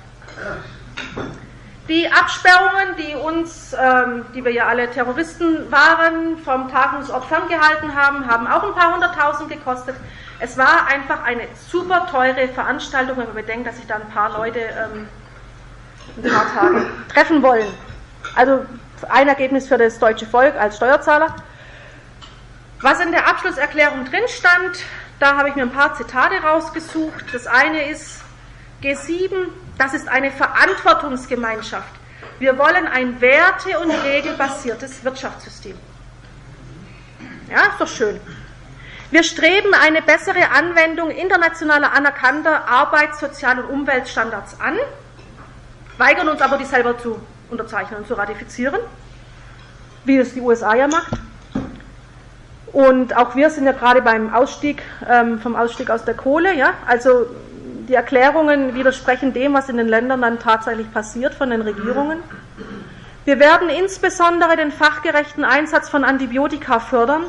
[1.88, 8.26] Die Absperrungen, die uns, ähm, die wir ja alle Terroristen waren, vom Tagungsort ferngehalten haben,
[8.26, 9.96] haben auch ein paar hunderttausend gekostet.
[10.40, 14.32] Es war einfach eine super teure Veranstaltung, wenn man bedenkt, dass sich da ein paar
[14.38, 15.08] Leute ähm,
[16.16, 17.66] ein paar Tage treffen wollen.
[18.34, 18.64] Also
[19.08, 21.34] ein Ergebnis für das deutsche Volk als Steuerzahler.
[22.80, 24.78] Was in der Abschlusserklärung drin stand,
[25.18, 27.24] da habe ich mir ein paar Zitate rausgesucht.
[27.32, 28.20] Das eine ist
[28.82, 31.92] G7, das ist eine Verantwortungsgemeinschaft.
[32.38, 35.76] Wir wollen ein werte- und regelbasiertes Wirtschaftssystem.
[37.50, 38.20] Ja, ist doch schön.
[39.10, 44.76] Wir streben eine bessere Anwendung internationaler anerkannter Arbeits-, Sozial- und Umweltstandards an,
[45.96, 48.80] weigern uns aber, die selber zu unterzeichnen und zu ratifizieren,
[50.04, 51.12] wie es die USA ja macht.
[52.72, 56.74] Und auch wir sind ja gerade beim Ausstieg, ähm, vom Ausstieg aus der Kohle, ja,
[56.86, 57.26] also
[57.88, 62.18] die Erklärungen widersprechen dem, was in den Ländern dann tatsächlich passiert von den Regierungen.
[63.24, 67.24] Wir werden insbesondere den fachgerechten Einsatz von Antibiotika fördern.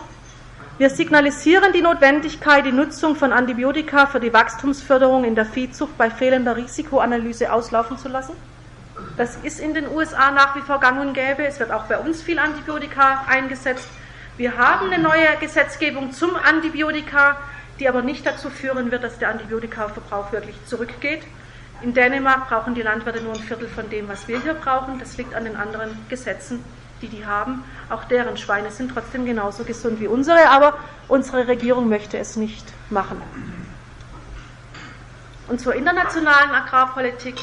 [0.79, 6.09] Wir signalisieren die Notwendigkeit, die Nutzung von Antibiotika für die Wachstumsförderung in der Viehzucht bei
[6.09, 8.33] fehlender Risikoanalyse auslaufen zu lassen.
[9.17, 11.45] Das ist in den USA nach wie vor gang und gäbe.
[11.45, 13.89] Es wird auch bei uns viel Antibiotika eingesetzt.
[14.37, 17.35] Wir haben eine neue Gesetzgebung zum Antibiotika,
[17.81, 21.23] die aber nicht dazu führen wird, dass der Antibiotikaverbrauch wirklich zurückgeht.
[21.81, 24.97] In Dänemark brauchen die Landwirte nur ein Viertel von dem, was wir hier brauchen.
[24.97, 26.63] Das liegt an den anderen Gesetzen,
[27.01, 27.63] die die haben.
[27.89, 30.77] Auch deren Schweine sind trotzdem genauso gesund wie unsere, aber
[31.07, 33.21] unsere Regierung möchte es nicht machen.
[35.47, 37.35] Und zur internationalen Agrarpolitik.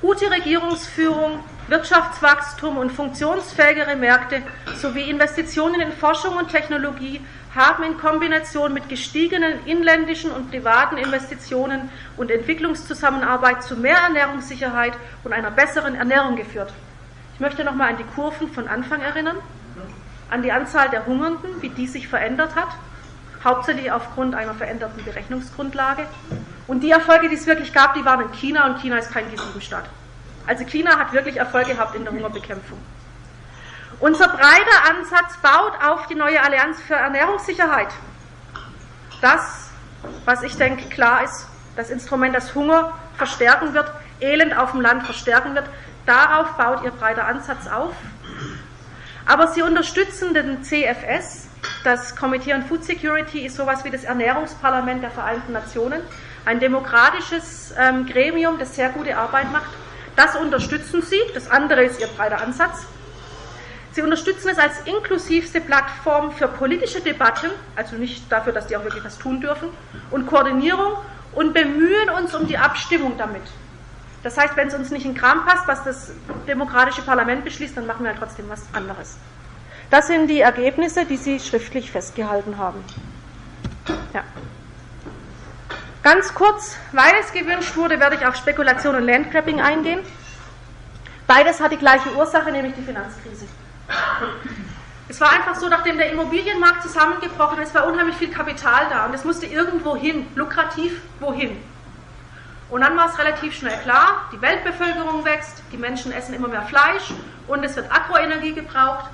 [0.00, 4.42] Gute Regierungsführung, Wirtschaftswachstum und funktionsfähigere Märkte
[4.74, 7.20] sowie Investitionen in Forschung und Technologie
[7.54, 15.32] haben in Kombination mit gestiegenen inländischen und privaten Investitionen und Entwicklungszusammenarbeit zu mehr Ernährungssicherheit und
[15.32, 16.72] einer besseren Ernährung geführt.
[17.42, 19.36] Ich möchte nochmal an die Kurven von Anfang erinnern,
[20.30, 22.68] an die Anzahl der Hungernden, wie die sich verändert hat,
[23.42, 26.06] hauptsächlich aufgrund einer veränderten Berechnungsgrundlage.
[26.68, 29.24] Und die Erfolge, die es wirklich gab, die waren in China und China ist kein
[29.24, 29.86] G7-Staat.
[30.46, 32.78] Also China hat wirklich Erfolg gehabt in der Hungerbekämpfung.
[33.98, 37.88] Unser breiter Ansatz baut auf die neue Allianz für Ernährungssicherheit.
[39.20, 39.72] Das,
[40.26, 43.90] was ich denke, klar ist, das Instrument, das Hunger verstärken wird,
[44.20, 45.68] Elend auf dem Land verstärken wird,
[46.06, 47.94] darauf baut ihr breiter Ansatz auf.
[49.26, 51.48] Aber sie unterstützen den CFS,
[51.84, 56.00] das Committee on Food Security ist sowas wie das Ernährungsparlament der Vereinten Nationen,
[56.44, 59.70] ein demokratisches ähm, Gremium, das sehr gute Arbeit macht.
[60.16, 62.86] Das unterstützen sie, das andere ist ihr breiter Ansatz.
[63.92, 68.84] Sie unterstützen es als inklusivste Plattform für politische Debatten, also nicht dafür, dass die auch
[68.84, 69.68] wirklich was tun dürfen,
[70.10, 70.94] und Koordinierung
[71.34, 73.42] und bemühen uns um die Abstimmung damit.
[74.22, 76.12] Das heißt, wenn es uns nicht in Kram passt, was das
[76.46, 79.16] demokratische Parlament beschließt, dann machen wir halt trotzdem was anderes.
[79.90, 82.82] Das sind die Ergebnisse, die Sie schriftlich festgehalten haben.
[84.14, 84.22] Ja.
[86.02, 90.00] Ganz kurz, weil es gewünscht wurde, werde ich auf Spekulation und Landgrabbing eingehen.
[91.26, 93.46] Beides hat die gleiche Ursache, nämlich die Finanzkrise.
[95.08, 99.14] Es war einfach so, nachdem der Immobilienmarkt zusammengebrochen ist, war unheimlich viel Kapital da und
[99.14, 101.56] es musste irgendwo hin, lukrativ wohin.
[102.72, 106.62] Und dann war es relativ schnell klar, die Weltbevölkerung wächst, die Menschen essen immer mehr
[106.62, 107.12] Fleisch
[107.46, 109.10] und es wird Agroenergie gebraucht,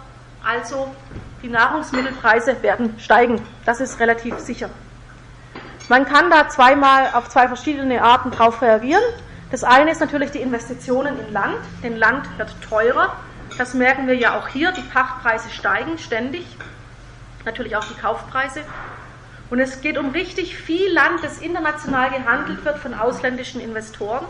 [0.47, 0.95] also
[1.43, 3.45] die Nahrungsmittelpreise werden steigen.
[3.67, 4.71] Das ist relativ sicher.
[5.89, 9.03] Man kann da zweimal auf zwei verschiedene Arten drauf reagieren.
[9.51, 11.59] Das eine ist natürlich die Investitionen in Land.
[11.83, 13.17] Denn Land wird teurer.
[13.57, 14.71] Das merken wir ja auch hier.
[14.71, 16.47] Die Pachtpreise steigen ständig.
[17.45, 18.61] Natürlich auch die Kaufpreise.
[19.51, 24.27] Und es geht um richtig viel Land, das international gehandelt wird von ausländischen Investoren.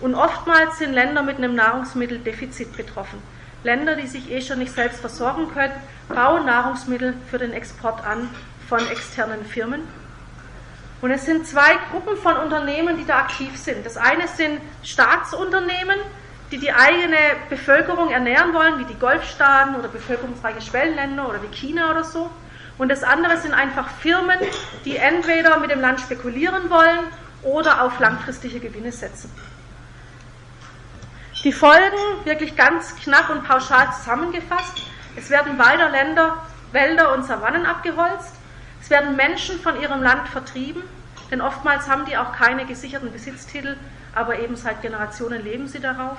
[0.00, 3.20] Und oftmals sind Länder mit einem Nahrungsmitteldefizit betroffen.
[3.64, 5.72] Länder, die sich eh schon nicht selbst versorgen können,
[6.08, 8.30] bauen Nahrungsmittel für den Export an
[8.68, 9.82] von externen Firmen.
[11.00, 13.84] Und es sind zwei Gruppen von Unternehmen, die da aktiv sind.
[13.84, 15.98] Das eine sind Staatsunternehmen,
[16.50, 17.16] die die eigene
[17.50, 22.30] Bevölkerung ernähren wollen, wie die Golfstaaten oder bevölkerungsreiche Schwellenländer oder wie China oder so.
[22.78, 24.38] Und das andere sind einfach Firmen,
[24.84, 27.00] die entweder mit dem Land spekulieren wollen
[27.42, 29.30] oder auf langfristige Gewinne setzen.
[31.44, 34.82] Die Folgen wirklich ganz knapp und pauschal zusammengefasst.
[35.16, 38.34] Es werden weiter Länder, Wälder und Savannen abgeholzt.
[38.80, 40.82] Es werden Menschen von ihrem Land vertrieben,
[41.30, 43.76] denn oftmals haben die auch keine gesicherten Besitztitel,
[44.14, 46.18] aber eben seit Generationen leben sie darauf.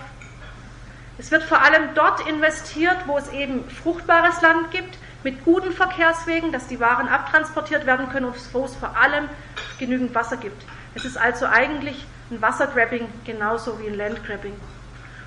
[1.18, 6.52] Es wird vor allem dort investiert, wo es eben fruchtbares Land gibt, mit guten Verkehrswegen,
[6.52, 9.26] dass die Waren abtransportiert werden können und wo es vor allem
[9.78, 10.64] genügend Wasser gibt.
[10.96, 14.54] Es ist also eigentlich ein Wassergrabbing genauso wie ein Landgrabbing.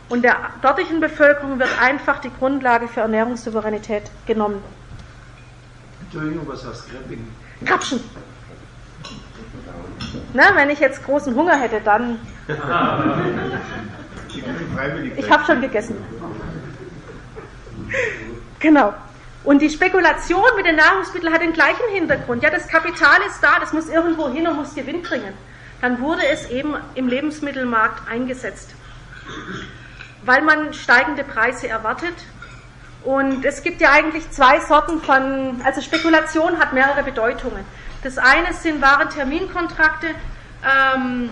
[0.08, 4.62] Und der dortigen Bevölkerung wird einfach die Grundlage für Ernährungssouveränität genommen.
[6.02, 7.26] Entschuldigung, was heißt Grabbing?
[7.64, 8.00] Krapschen.
[10.34, 12.18] Na, wenn ich jetzt großen Hunger hätte, dann.
[15.16, 15.94] Ich habe schon gegessen.
[18.58, 18.94] Genau.
[19.44, 22.42] Und die Spekulation mit den Nahrungsmitteln hat den gleichen Hintergrund.
[22.42, 25.34] Ja, das Kapital ist da, das muss irgendwo hin und muss Gewinn bringen.
[25.80, 28.74] Dann wurde es eben im Lebensmittelmarkt eingesetzt,
[30.24, 32.14] weil man steigende Preise erwartet.
[33.02, 37.64] Und es gibt ja eigentlich zwei Sorten von, also Spekulation hat mehrere Bedeutungen.
[38.04, 40.08] Das eine sind Warenterminkontrakte,
[40.64, 41.30] ähm,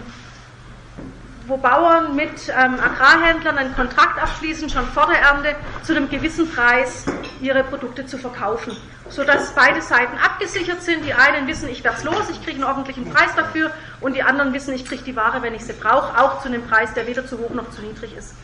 [1.51, 6.49] wo Bauern mit ähm, Agrarhändlern einen Kontrakt abschließen, schon vor der Ernte, zu einem gewissen
[6.49, 7.05] Preis
[7.43, 8.77] ihre Produkte zu verkaufen,
[9.09, 11.05] sodass beide Seiten abgesichert sind.
[11.05, 14.23] Die einen wissen, ich werde es los, ich kriege einen ordentlichen Preis dafür und die
[14.23, 17.09] anderen wissen, ich kriege die Ware, wenn ich sie brauche, auch zu einem Preis, der
[17.09, 18.35] weder zu hoch noch zu niedrig ist.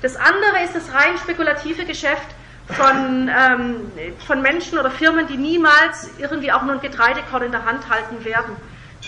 [0.00, 2.28] Das andere ist das rein spekulative Geschäft
[2.68, 3.92] von, ähm,
[4.24, 8.24] von Menschen oder Firmen, die niemals irgendwie auch nur ein Getreidekorn in der Hand halten
[8.24, 8.56] werden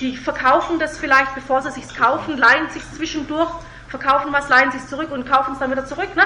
[0.01, 3.51] die verkaufen das vielleicht, bevor sie sich kaufen, leihen sich zwischendurch,
[3.89, 6.15] verkaufen was, leihen sich zurück und kaufen es dann wieder zurück.
[6.17, 6.25] Ne?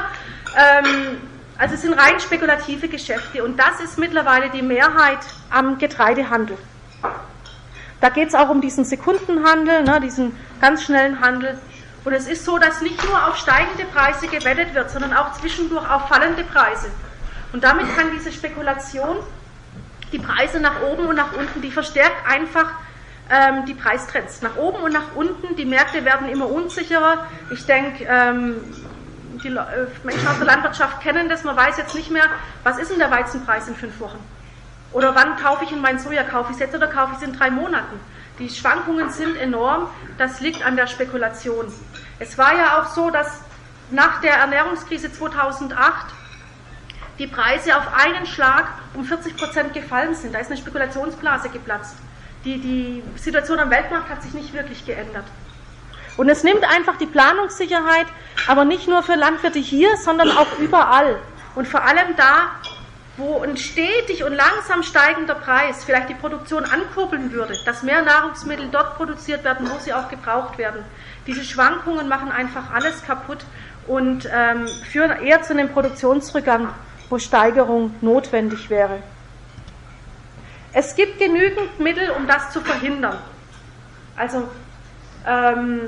[0.57, 1.19] Ähm,
[1.59, 5.19] also es sind rein spekulative Geschäfte und das ist mittlerweile die Mehrheit
[5.51, 6.57] am Getreidehandel.
[8.01, 11.59] Da geht es auch um diesen Sekundenhandel, ne, diesen ganz schnellen Handel.
[12.05, 15.91] Und es ist so, dass nicht nur auf steigende Preise gewettet wird, sondern auch zwischendurch
[15.91, 16.91] auf fallende Preise.
[17.53, 19.17] Und damit kann diese Spekulation
[20.13, 22.71] die Preise nach oben und nach unten, die verstärkt einfach
[23.31, 25.57] ähm, die Preistrends nach oben und nach unten.
[25.57, 27.27] Die Märkte werden immer unsicherer.
[27.51, 28.57] Ich denke, ähm,
[29.45, 31.45] die Menschen aus der Landwirtschaft kennen das.
[31.45, 32.25] Man weiß jetzt nicht mehr,
[32.65, 34.19] was ist denn der Weizenpreis in fünf Wochen?
[34.93, 36.25] Oder wann kaufe ich in mein Soja?
[36.25, 38.01] Kaufe ich es jetzt oder kaufe ich es in drei Monaten?
[38.39, 39.89] Die Schwankungen sind enorm.
[40.17, 41.67] Das liegt an der Spekulation.
[42.19, 43.43] Es war ja auch so, dass
[43.91, 46.07] nach der Ernährungskrise 2008
[47.19, 50.35] die Preise auf einen Schlag um 40 Prozent gefallen sind.
[50.35, 51.97] Da ist eine Spekulationsblase geplatzt
[52.45, 55.25] die, die Situation am Weltmarkt hat sich nicht wirklich geändert.
[56.17, 58.07] Und es nimmt einfach die Planungssicherheit,
[58.49, 61.17] aber nicht nur für Landwirte hier, sondern auch überall.
[61.55, 62.51] Und vor allem da,
[63.17, 68.69] wo ein stetig und langsam steigender Preis vielleicht die Produktion ankurbeln würde, dass mehr Nahrungsmittel
[68.71, 70.85] dort produziert werden, wo sie auch gebraucht werden.
[71.27, 73.45] Diese Schwankungen machen einfach alles kaputt
[73.87, 76.69] und ähm, führen eher zu einem Produktionsrückgang,
[77.11, 79.03] wo Steigerung notwendig wäre.
[80.79, 83.19] Es gibt genügend Mittel, um das zu verhindern.
[84.17, 84.49] Also
[85.27, 85.81] ähm,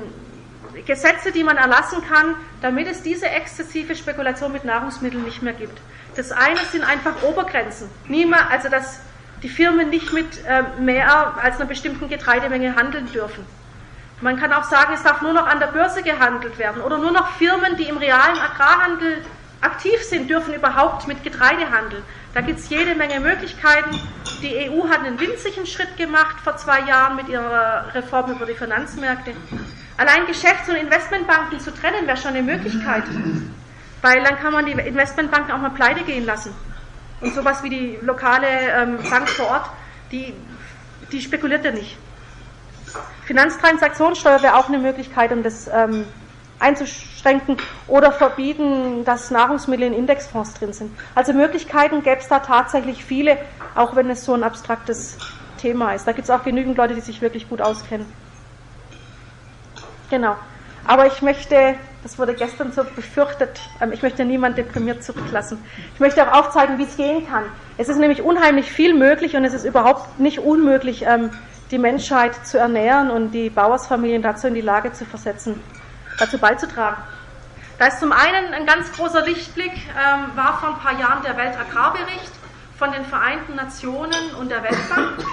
[0.85, 5.81] Gesetze, die man erlassen kann, damit es diese exzessive Spekulation mit Nahrungsmitteln nicht mehr gibt.
[6.17, 7.89] Das eine sind einfach Obergrenzen.
[8.09, 8.99] Niemand, also dass
[9.45, 13.47] die Firmen nicht mit äh, mehr als einer bestimmten Getreidemenge handeln dürfen.
[14.21, 17.13] Man kann auch sagen, es darf nur noch an der Börse gehandelt werden oder nur
[17.13, 19.25] noch Firmen, die im realen Agrarhandel
[19.61, 22.03] aktiv sind, dürfen überhaupt mit Getreide handeln.
[22.35, 23.99] Da gibt es jede Menge Möglichkeiten.
[24.43, 28.55] Die EU hat einen winzigen Schritt gemacht vor zwei Jahren mit ihrer Reform über die
[28.55, 29.33] Finanzmärkte.
[29.97, 33.05] Allein Geschäfts- und Investmentbanken zu trennen, wäre schon eine Möglichkeit.
[34.01, 36.55] Weil dann kann man die Investmentbanken auch mal pleite gehen lassen.
[37.21, 39.71] Und sowas wie die lokale ähm, Bank vor Ort,
[40.11, 40.33] die,
[41.13, 41.99] die spekuliert ja nicht.
[43.27, 46.07] Finanztransaktionssteuer wäre auch eine Möglichkeit, um das ähm,
[46.61, 47.57] einzuschränken
[47.89, 50.93] oder verbieten, dass Nahrungsmittel in Indexfonds drin sind.
[51.15, 53.39] Also Möglichkeiten gäbe es da tatsächlich viele,
[53.75, 55.19] auch wenn es so ein abstraktes
[55.59, 56.07] Thema ist.
[56.07, 58.07] Da gibt es auch genügend Leute, die sich wirklich gut auskennen.
[60.11, 60.37] Genau.
[60.87, 65.63] Aber ich möchte, das wurde gestern so befürchtet, ähm, ich möchte niemanden deprimiert zurücklassen.
[65.95, 67.45] Ich möchte auch aufzeigen, wie es gehen kann.
[67.79, 71.31] Es ist nämlich unheimlich viel möglich und es ist überhaupt nicht unmöglich, ähm,
[71.71, 75.61] die Menschheit zu ernähren und die Bauersfamilien dazu in die Lage zu versetzen,
[76.21, 77.03] dazu beizutragen.
[77.79, 81.37] Da ist zum einen ein ganz großer Lichtblick, ähm, war vor ein paar Jahren der
[81.37, 82.31] Weltagrarbericht
[82.79, 85.25] von den Vereinten Nationen und der Weltbank.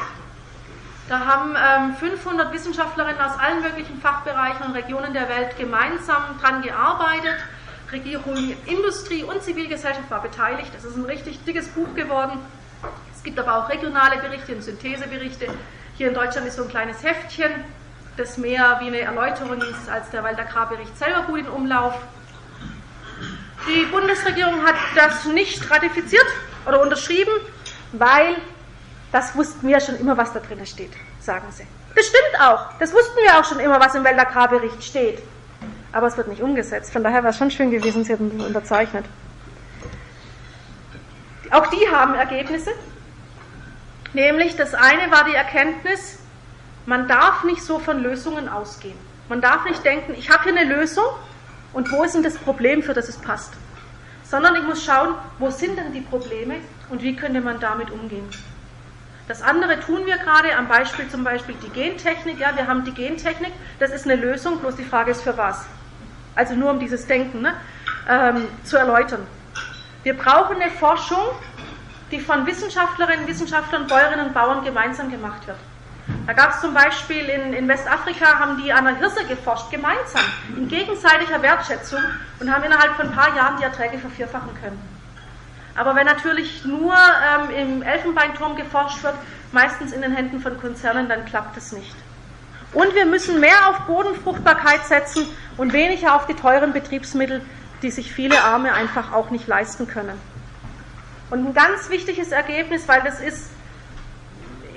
[1.10, 6.62] Da haben ähm, 500 Wissenschaftlerinnen aus allen möglichen Fachbereichen und Regionen der Welt gemeinsam dran
[6.62, 7.38] gearbeitet,
[7.92, 10.72] Regierung, Industrie und Zivilgesellschaft war beteiligt.
[10.78, 12.40] Es ist ein richtig dickes Buch geworden.
[13.16, 15.48] Es gibt aber auch regionale Berichte und Syntheseberichte.
[15.98, 17.52] Hier in Deutschland ist so ein kleines Heftchen,
[18.18, 21.94] das mehr wie eine Erläuterung ist als der Waldagrarbericht selber gut in Umlauf.
[23.68, 26.26] Die Bundesregierung hat das nicht ratifiziert
[26.66, 27.32] oder unterschrieben,
[27.92, 28.36] weil
[29.12, 31.66] das wussten wir schon immer, was da drin steht, sagen sie.
[31.96, 32.78] Das stimmt auch.
[32.80, 35.20] Das wussten wir auch schon immer, was im Weltagrarbericht steht.
[35.92, 36.92] Aber es wird nicht umgesetzt.
[36.92, 39.06] Von daher wäre es schon schön gewesen, sie hätten unterzeichnet.
[41.52, 42.72] Auch die haben Ergebnisse.
[44.14, 46.20] Nämlich das eine war die Erkenntnis,
[46.88, 48.98] man darf nicht so von Lösungen ausgehen.
[49.28, 51.04] Man darf nicht denken, ich habe hier eine Lösung
[51.74, 53.54] und wo ist denn das Problem, für das es passt?
[54.24, 56.56] Sondern ich muss schauen, wo sind denn die Probleme
[56.90, 58.28] und wie könnte man damit umgehen.
[59.28, 62.40] Das andere tun wir gerade am Beispiel zum Beispiel die Gentechnik.
[62.40, 65.66] Ja, wir haben die Gentechnik, das ist eine Lösung, bloß die Frage ist für was.
[66.36, 67.54] Also nur um dieses Denken ne,
[68.08, 69.28] ähm, zu erläutern.
[70.04, 71.36] Wir brauchen eine Forschung,
[72.12, 75.58] die von Wissenschaftlerinnen, Wissenschaftlern, Bäuerinnen und Bauern gemeinsam gemacht wird.
[76.26, 80.24] Da gab es zum Beispiel in, in, Westafrika, haben die an der Hirse geforscht, gemeinsam,
[80.56, 82.00] in gegenseitiger Wertschätzung
[82.40, 84.80] und haben innerhalb von ein paar Jahren die Erträge vervierfachen können.
[85.76, 89.16] Aber wenn natürlich nur ähm, im Elfenbeinturm geforscht wird,
[89.52, 91.96] meistens in den Händen von Konzernen, dann klappt es nicht.
[92.74, 97.42] Und wir müssen mehr auf Bodenfruchtbarkeit setzen und weniger auf die teuren Betriebsmittel,
[97.82, 100.20] die sich viele Arme einfach auch nicht leisten können.
[101.30, 103.50] Und ein ganz wichtiges Ergebnis, weil das ist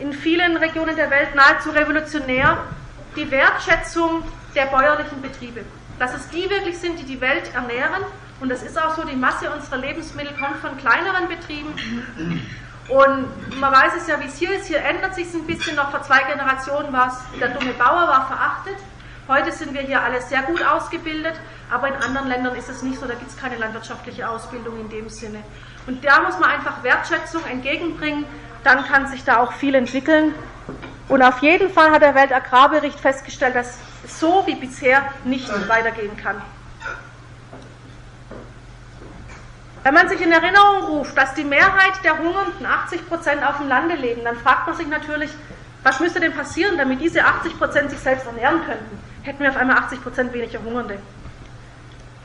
[0.01, 2.59] in vielen Regionen der Welt nahezu revolutionär,
[3.17, 4.23] die Wertschätzung
[4.55, 5.65] der bäuerlichen Betriebe.
[5.99, 8.03] Dass es die wirklich sind, die die Welt ernähren.
[8.41, 11.75] Und das ist auch so, die Masse unserer Lebensmittel kommt von kleineren Betrieben.
[12.89, 14.67] Und man weiß es ja, wie es hier ist.
[14.67, 15.77] Hier ändert sich es ein bisschen.
[15.77, 18.77] Noch vor zwei Generationen war es, der dumme Bauer war verachtet.
[19.29, 21.35] Heute sind wir hier alle sehr gut ausgebildet,
[21.71, 24.89] aber in anderen Ländern ist es nicht so, da gibt es keine landwirtschaftliche Ausbildung in
[24.89, 25.45] dem Sinne.
[25.87, 28.25] Und da muss man einfach Wertschätzung entgegenbringen,
[28.65, 30.35] dann kann sich da auch viel entwickeln.
[31.09, 36.41] Und auf jeden Fall hat der Weltagrarbericht festgestellt, dass so wie bisher nicht weitergehen kann.
[39.83, 43.69] Wenn man sich in Erinnerung ruft, dass die Mehrheit der Hungernden 80 Prozent auf dem
[43.69, 45.31] Lande leben, dann fragt man sich natürlich,
[45.83, 48.99] was müsste denn passieren, damit diese 80 Prozent sich selbst ernähren könnten?
[49.23, 50.99] Hätten wir auf einmal 80 Prozent weniger Hungernde.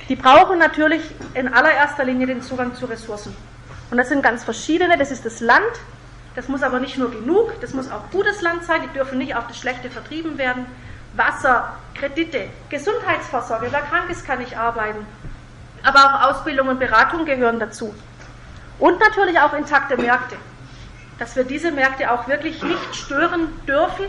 [0.09, 1.01] Die brauchen natürlich
[1.33, 3.35] in allererster Linie den Zugang zu Ressourcen.
[3.89, 4.97] Und das sind ganz verschiedene.
[4.97, 5.63] Das ist das Land.
[6.35, 8.81] Das muss aber nicht nur genug, das muss auch gutes Land sein.
[8.83, 10.65] Die dürfen nicht auf das Schlechte vertrieben werden.
[11.15, 13.67] Wasser, Kredite, Gesundheitsvorsorge.
[13.71, 15.05] Wer krank ist, kann nicht arbeiten
[15.85, 17.93] aber auch Ausbildung und Beratung gehören dazu.
[18.79, 20.35] Und natürlich auch intakte Märkte.
[21.19, 24.05] Dass wir diese Märkte auch wirklich nicht stören dürfen.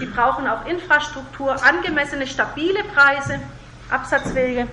[0.00, 3.40] Die brauchen auch Infrastruktur, angemessene, stabile Preise,
[3.90, 4.68] Absatzwege.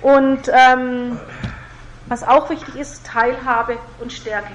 [0.00, 1.18] Und ähm,
[2.06, 4.52] was auch wichtig ist, Teilhabe und Stärke.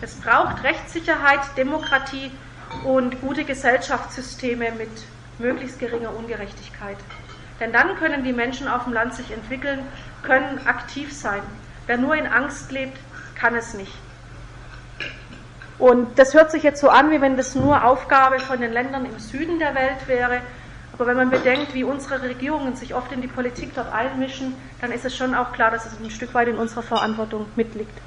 [0.00, 2.30] Es braucht Rechtssicherheit, Demokratie
[2.84, 4.90] und gute Gesellschaftssysteme mit
[5.38, 6.96] möglichst geringer Ungerechtigkeit.
[7.58, 9.80] Denn dann können die Menschen auf dem Land sich entwickeln,
[10.22, 11.42] können aktiv sein.
[11.86, 12.98] Wer nur in Angst lebt,
[13.34, 13.92] kann es nicht.
[15.78, 19.06] Und das hört sich jetzt so an, wie wenn das nur Aufgabe von den Ländern
[19.06, 20.40] im Süden der Welt wäre.
[20.92, 24.92] Aber wenn man bedenkt, wie unsere Regierungen sich oft in die Politik dort einmischen, dann
[24.92, 27.98] ist es schon auch klar, dass es ein Stück weit in unserer Verantwortung mitliegt.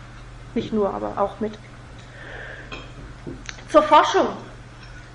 [0.53, 1.53] Nicht nur, aber auch mit.
[3.69, 4.27] Zur Forschung.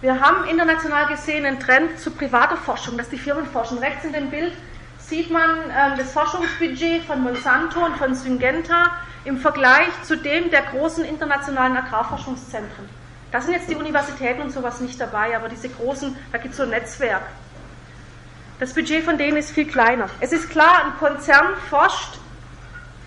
[0.01, 3.79] Wir haben international gesehen einen Trend zu privater Forschung, dass die Firmen forschen.
[3.79, 4.53] Rechts in dem Bild
[4.99, 8.93] sieht man ähm, das Forschungsbudget von Monsanto und von Syngenta
[9.25, 12.89] im Vergleich zu dem der großen internationalen Agrarforschungszentren.
[13.33, 16.59] Da sind jetzt die Universitäten und sowas nicht dabei, aber diese großen, da gibt es
[16.59, 17.23] so ein Netzwerk.
[18.59, 20.09] Das Budget von denen ist viel kleiner.
[20.21, 22.19] Es ist klar, ein Konzern forscht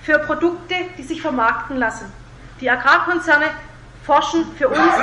[0.03, 2.11] für Produkte, die sich vermarkten lassen.
[2.61, 3.47] Die Agrarkonzerne
[4.03, 4.93] forschen für uns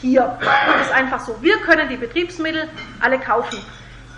[0.00, 0.38] hier.
[0.40, 1.40] Das ist einfach so.
[1.40, 2.68] Wir können die Betriebsmittel
[3.00, 3.58] alle kaufen.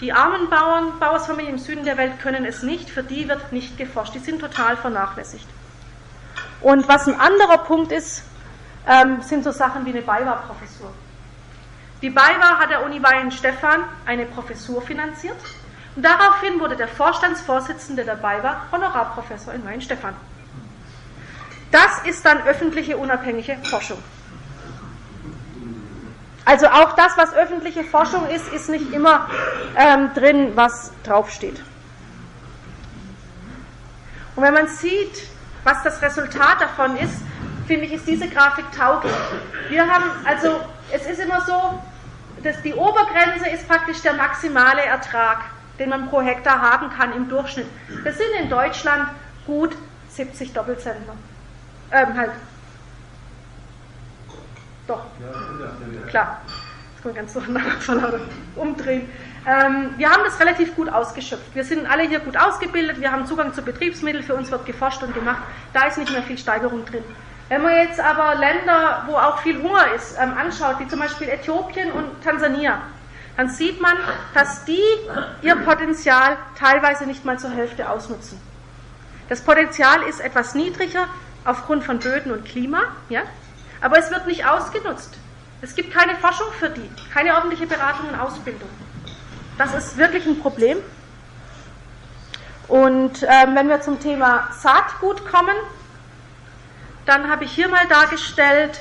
[0.01, 3.79] Die armen Bauern, Bauersfamilien im Süden der Welt können es nicht, für die wird nicht
[3.79, 4.15] geforscht.
[4.15, 5.47] Die sind total vernachlässigt.
[6.61, 8.25] Und was ein anderer Punkt ist,
[8.89, 10.93] ähm, sind so Sachen wie eine BayWa-Professur.
[12.01, 15.37] Die BayWa hat der Uni Weihenstephan eine Professur finanziert
[15.95, 20.15] und daraufhin wurde der Vorstandsvorsitzende der BayWa Honorarprofessor in Weihenstephan.
[21.73, 23.99] Das ist dann öffentliche unabhängige Forschung.
[26.45, 29.29] Also auch das, was öffentliche Forschung ist, ist nicht immer
[29.77, 31.63] ähm, drin, was draufsteht.
[34.37, 35.29] Und wenn man sieht,
[35.65, 37.15] was das Resultat davon ist,
[37.67, 39.15] finde ich, ist diese Grafik tauglich.
[39.71, 40.61] Wir haben, also
[40.93, 41.81] es ist immer so,
[42.43, 45.39] dass die Obergrenze ist praktisch der maximale Ertrag,
[45.79, 47.69] den man pro Hektar haben kann im Durchschnitt.
[48.05, 49.09] Das sind in Deutschland
[49.47, 49.75] gut
[50.11, 51.15] 70 Doppelzentner.
[51.93, 52.31] Ähm, halt.
[54.87, 55.05] Doch.
[56.09, 56.41] Klar.
[56.95, 58.21] Das kann man ganz durcheinander
[58.57, 59.09] umdrehen.
[59.47, 61.55] Ähm, wir haben das relativ gut ausgeschöpft.
[61.55, 65.03] Wir sind alle hier gut ausgebildet, wir haben Zugang zu Betriebsmitteln, für uns wird geforscht
[65.03, 65.43] und gemacht.
[65.73, 67.03] Da ist nicht mehr viel Steigerung drin.
[67.49, 71.29] Wenn man jetzt aber Länder, wo auch viel Hunger ist, ähm, anschaut, wie zum Beispiel
[71.29, 72.81] Äthiopien und Tansania,
[73.37, 73.97] dann sieht man,
[74.33, 74.81] dass die
[75.43, 78.41] ihr Potenzial teilweise nicht mal zur Hälfte ausnutzen.
[79.29, 81.09] Das Potenzial ist etwas niedriger
[81.45, 83.23] aufgrund von Böden und Klima, ja,
[83.81, 85.17] aber es wird nicht ausgenutzt.
[85.61, 88.69] Es gibt keine Forschung für die, keine ordentliche Beratung und Ausbildung.
[89.59, 90.79] Das ist wirklich ein Problem.
[92.69, 95.55] Und ähm, wenn wir zum Thema Saatgut kommen,
[97.07, 98.81] dann habe ich hier mal dargestellt,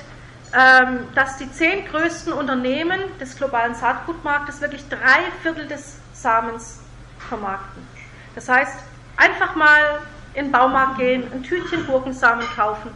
[0.54, 6.80] ähm, dass die zehn größten Unternehmen des globalen Saatgutmarktes wirklich drei Viertel des Samens
[7.30, 7.86] vermarkten.
[8.36, 8.78] Das heißt,
[9.18, 10.00] einfach mal
[10.34, 12.92] in den Baumarkt gehen, ein Tütchen Gurkensamen kaufen.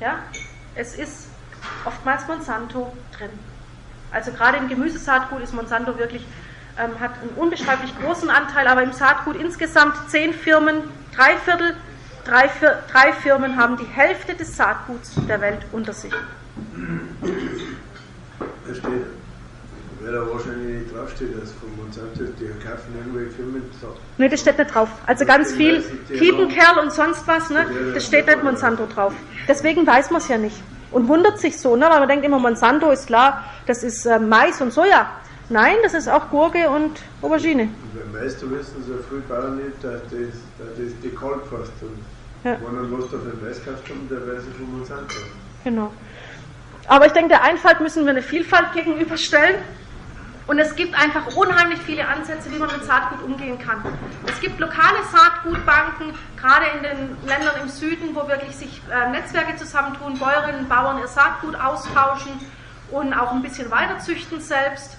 [0.00, 0.18] Ja?
[0.74, 1.28] Es ist
[1.84, 3.30] oftmals Monsanto drin.
[4.12, 6.24] Also gerade im Gemüsesaatgut ist Monsanto wirklich
[6.78, 10.82] ähm, hat einen unbeschreiblich großen Anteil, aber im Saatgut insgesamt zehn Firmen,
[11.14, 11.76] drei Viertel,
[12.24, 12.50] drei,
[12.90, 16.12] drei Firmen haben die Hälfte des Saatguts der Welt unter sich.
[16.12, 16.18] Da
[20.06, 23.62] wer da wahrscheinlich nicht draufsteht, dass von Monsanto die kaufen irgendwelche Firmen.
[24.18, 24.88] Ne, das steht nicht drauf.
[25.06, 29.12] Also ganz viel Kiepenkerl und sonst was, ne, das steht nicht Monsanto drauf.
[29.48, 30.56] Deswegen weiß man es ja nicht.
[30.92, 34.18] Und wundert sich so, ne, weil man denkt immer, Monsanto ist klar, das ist äh,
[34.18, 35.10] Mais und Soja.
[35.48, 37.64] Nein, das ist auch Gurke und Aubergine.
[37.64, 40.20] Und beim meisten wissen so viele Bauern nicht, dass das,
[40.58, 41.98] dass das die Kalkfast und
[42.44, 42.56] ja.
[42.60, 45.16] wenn was da für den Mais haben, der weiß ich von Monsanto.
[45.64, 45.90] Genau.
[46.88, 49.56] Aber ich denke, der Einfalt müssen wir eine Vielfalt gegenüberstellen.
[50.46, 53.82] Und es gibt einfach unheimlich viele Ansätze, wie man mit Saatgut umgehen kann.
[54.26, 59.56] Es gibt lokale Saatgutbanken, gerade in den Ländern im Süden, wo wirklich sich äh, Netzwerke
[59.56, 62.32] zusammentun, Bäuerinnen und Bauern ihr Saatgut austauschen
[62.92, 64.96] und auch ein bisschen weiterzüchten selbst.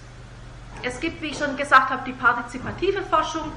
[0.84, 3.52] Es gibt, wie ich schon gesagt habe, die partizipative Forschung,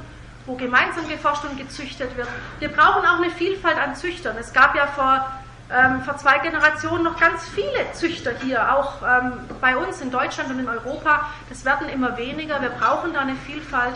[0.46, 2.28] wo gemeinsam geforscht und gezüchtet wird.
[2.60, 4.36] Wir brauchen auch eine Vielfalt an Züchtern.
[4.38, 5.28] Es gab ja vor,
[5.72, 10.50] ähm, vor zwei Generationen noch ganz viele Züchter hier, auch ähm, bei uns in Deutschland
[10.50, 11.30] und in Europa.
[11.48, 12.60] Das werden immer weniger.
[12.60, 13.94] Wir brauchen da eine Vielfalt.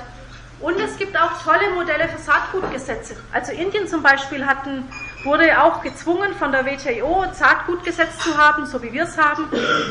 [0.61, 3.17] Und es gibt auch tolle Modelle für Saatgutgesetze.
[3.33, 4.89] Also Indien zum Beispiel hatten,
[5.25, 9.49] wurde auch gezwungen von der WTO ein Saatgutgesetz zu haben, so wie wir es haben,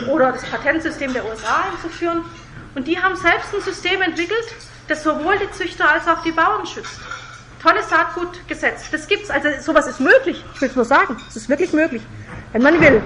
[0.08, 2.24] oder das Patentsystem der USA einzuführen.
[2.76, 4.56] Und die haben selbst ein System entwickelt,
[4.88, 7.00] das sowohl die Züchter als auch die Bauern schützt.
[7.64, 8.92] Tolles Saatgutgesetz.
[8.92, 9.30] Das gibt's.
[9.30, 10.44] Also sowas ist möglich.
[10.54, 11.18] Ich will es nur sagen.
[11.30, 12.02] Es ist wirklich möglich,
[12.52, 13.02] wenn man will.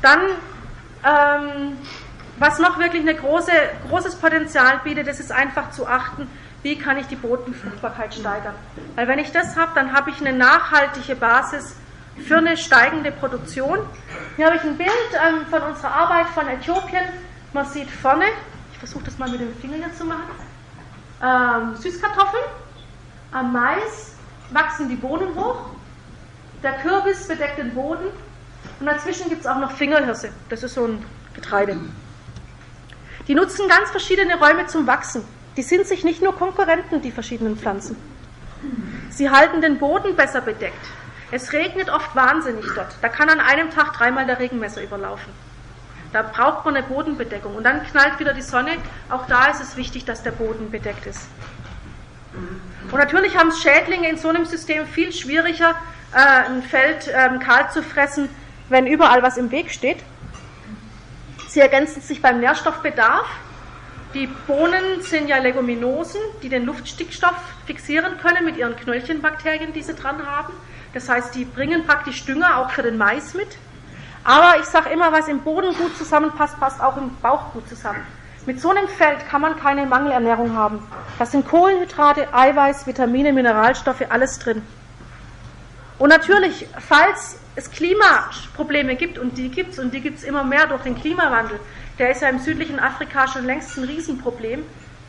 [0.00, 0.20] Dann,
[1.04, 1.76] ähm,
[2.38, 3.50] was noch wirklich ein große,
[3.88, 6.28] großes Potenzial bietet, das ist einfach zu achten,
[6.62, 8.54] wie kann ich die Bodenfruchtbarkeit steigern.
[8.94, 11.74] Weil wenn ich das habe, dann habe ich eine nachhaltige Basis
[12.28, 13.80] für eine steigende Produktion.
[14.36, 17.04] Hier habe ich ein Bild ähm, von unserer Arbeit von Äthiopien.
[17.52, 18.26] Man sieht vorne,
[18.72, 20.30] ich versuche das mal mit dem Finger hier zu machen,
[21.22, 22.44] ähm, Süßkartoffeln.
[23.32, 24.14] Am Mais
[24.50, 25.70] wachsen die Bohnen hoch.
[26.62, 28.06] Der Kürbis bedeckt den Boden.
[28.80, 30.30] Und dazwischen gibt es auch noch Fingerhirse.
[30.48, 31.04] Das ist so ein
[31.34, 31.78] Getreide.
[33.28, 35.24] Die nutzen ganz verschiedene Räume zum Wachsen.
[35.56, 37.96] Die sind sich nicht nur Konkurrenten, die verschiedenen Pflanzen.
[39.10, 40.86] Sie halten den Boden besser bedeckt.
[41.30, 42.94] Es regnet oft wahnsinnig dort.
[43.02, 45.32] Da kann an einem Tag dreimal der Regenmesser überlaufen.
[46.12, 47.54] Da braucht man eine Bodenbedeckung.
[47.54, 48.72] Und dann knallt wieder die Sonne.
[49.10, 51.28] Auch da ist es wichtig, dass der Boden bedeckt ist.
[52.90, 55.74] Und natürlich haben es Schädlinge in so einem System viel schwieriger,
[56.12, 58.28] äh, ein Feld ähm, kahl zu fressen,
[58.68, 59.98] wenn überall was im Weg steht.
[61.48, 63.26] Sie ergänzen sich beim Nährstoffbedarf.
[64.14, 67.34] Die Bohnen sind ja Leguminosen, die den Luftstickstoff
[67.66, 70.52] fixieren können mit ihren Knöllchenbakterien, die sie dran haben.
[70.94, 73.58] Das heißt, die bringen praktisch Dünger auch für den Mais mit.
[74.26, 78.00] Aber ich sage immer, was im Boden gut zusammenpasst, passt auch im Bauch gut zusammen.
[78.44, 80.80] Mit so einem Feld kann man keine Mangelernährung haben.
[81.16, 84.62] Da sind Kohlenhydrate, Eiweiß, Vitamine, Mineralstoffe, alles drin.
[86.00, 90.42] Und natürlich, falls es Klimaprobleme gibt, und die gibt es, und die gibt es immer
[90.42, 91.60] mehr durch den Klimawandel,
[92.00, 94.64] der ist ja im südlichen Afrika schon längst ein Riesenproblem,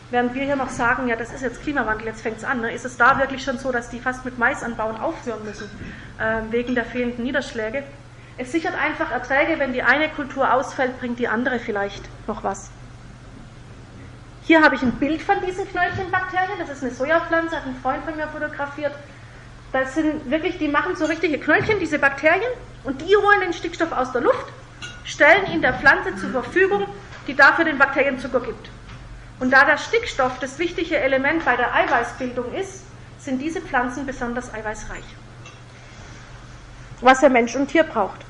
[0.09, 2.71] Während wir hier noch sagen, ja, das ist jetzt Klimawandel, jetzt fängt es an, ne?
[2.71, 5.69] ist es da wirklich schon so, dass die fast mit Mais anbauen aufhören müssen,
[6.17, 7.83] äh, wegen der fehlenden Niederschläge?
[8.39, 12.69] Es sichert einfach Erträge, wenn die eine Kultur ausfällt, bringt die andere vielleicht noch was.
[14.43, 18.03] Hier habe ich ein Bild von diesen Knöllchenbakterien, das ist eine Sojapflanze, hat ein Freund
[18.05, 18.93] von mir fotografiert.
[19.73, 22.51] Das sind wirklich, die machen so richtige Knöllchen, diese Bakterien,
[22.83, 24.45] und die holen den Stickstoff aus der Luft,
[25.03, 26.85] stellen ihn der Pflanze zur Verfügung,
[27.25, 28.69] die dafür den Bakterien Zucker gibt.
[29.39, 32.83] Und da der Stickstoff das wichtige Element bei der Eiweißbildung ist,
[33.19, 35.03] sind diese Pflanzen besonders eiweißreich.
[37.01, 38.26] Was der Mensch und Tier braucht.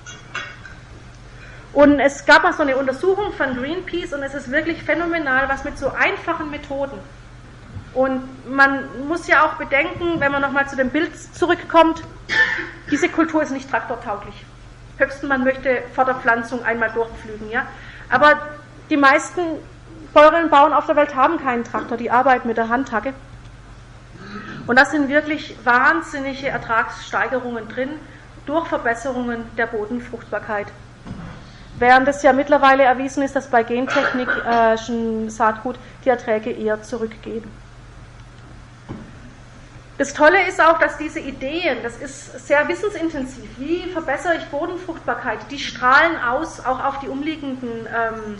[1.78, 5.64] Und es gab mal so eine Untersuchung von Greenpeace und es ist wirklich phänomenal, was
[5.64, 6.98] mit so einfachen Methoden.
[7.94, 12.02] Und man muss ja auch bedenken, wenn man nochmal zu dem Bild zurückkommt,
[12.90, 14.44] diese Kultur ist nicht traktortauglich.
[14.98, 17.68] Höchstens man möchte vor der Pflanzung einmal durchpflügen, ja.
[18.10, 18.42] Aber
[18.90, 19.44] die meisten
[20.16, 23.14] Bäuerinnen und Bauern auf der Welt haben keinen Traktor, die arbeiten mit der Handhacke.
[24.66, 27.92] Und das sind wirklich wahnsinnige Ertragssteigerungen drin
[28.48, 30.66] durch Verbesserungen der Bodenfruchtbarkeit.
[31.80, 37.44] Während es ja mittlerweile erwiesen ist, dass bei Gentechnik äh, Saatgut die Erträge eher zurückgehen.
[39.98, 45.40] Das Tolle ist auch, dass diese Ideen, das ist sehr wissensintensiv, wie verbessere ich Bodenfruchtbarkeit,
[45.50, 48.38] die strahlen aus auch auf die umliegenden ähm,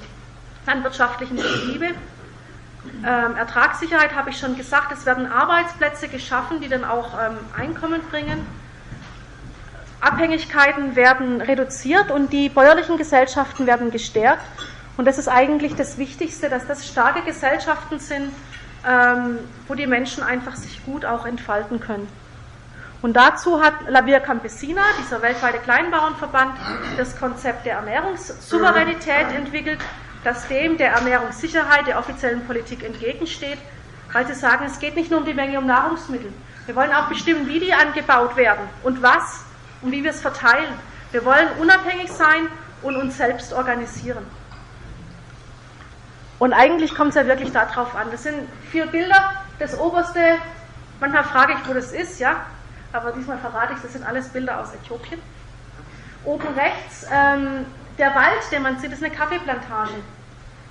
[0.68, 1.88] landwirtschaftlichen Betriebe.
[3.06, 8.02] Ähm, Ertragssicherheit habe ich schon gesagt, es werden Arbeitsplätze geschaffen, die dann auch ähm, Einkommen
[8.10, 8.46] bringen.
[10.00, 14.46] Abhängigkeiten werden reduziert und die bäuerlichen Gesellschaften werden gestärkt.
[14.96, 18.32] Und das ist eigentlich das Wichtigste, dass das starke Gesellschaften sind,
[18.88, 22.08] ähm, wo die Menschen einfach sich gut auch entfalten können.
[23.02, 26.54] Und dazu hat La Via Campesina, dieser weltweite Kleinbauernverband,
[26.98, 29.80] das Konzept der Ernährungssouveränität entwickelt,
[30.24, 33.60] das dem der Ernährungssicherheit der offiziellen Politik entgegensteht,
[34.14, 36.34] weil sie sagen, es geht nicht nur um die Menge um Nahrungsmittel.
[36.66, 39.46] Wir wollen auch bestimmen, wie die angebaut werden und was
[39.82, 40.74] und wie wir es verteilen.
[41.12, 42.48] Wir wollen unabhängig sein
[42.82, 44.26] und uns selbst organisieren.
[46.40, 48.08] Und eigentlich kommt es ja wirklich darauf an.
[48.12, 49.34] Das sind vier Bilder.
[49.60, 50.20] Das oberste,
[51.00, 52.46] manchmal frage ich, wo das ist, ja,
[52.94, 55.20] aber diesmal verrate ich, das sind alles Bilder aus Äthiopien.
[56.26, 57.66] Oben rechts, ähm,
[57.98, 59.94] der Wald, den man sieht, ist eine Kaffeeplantage.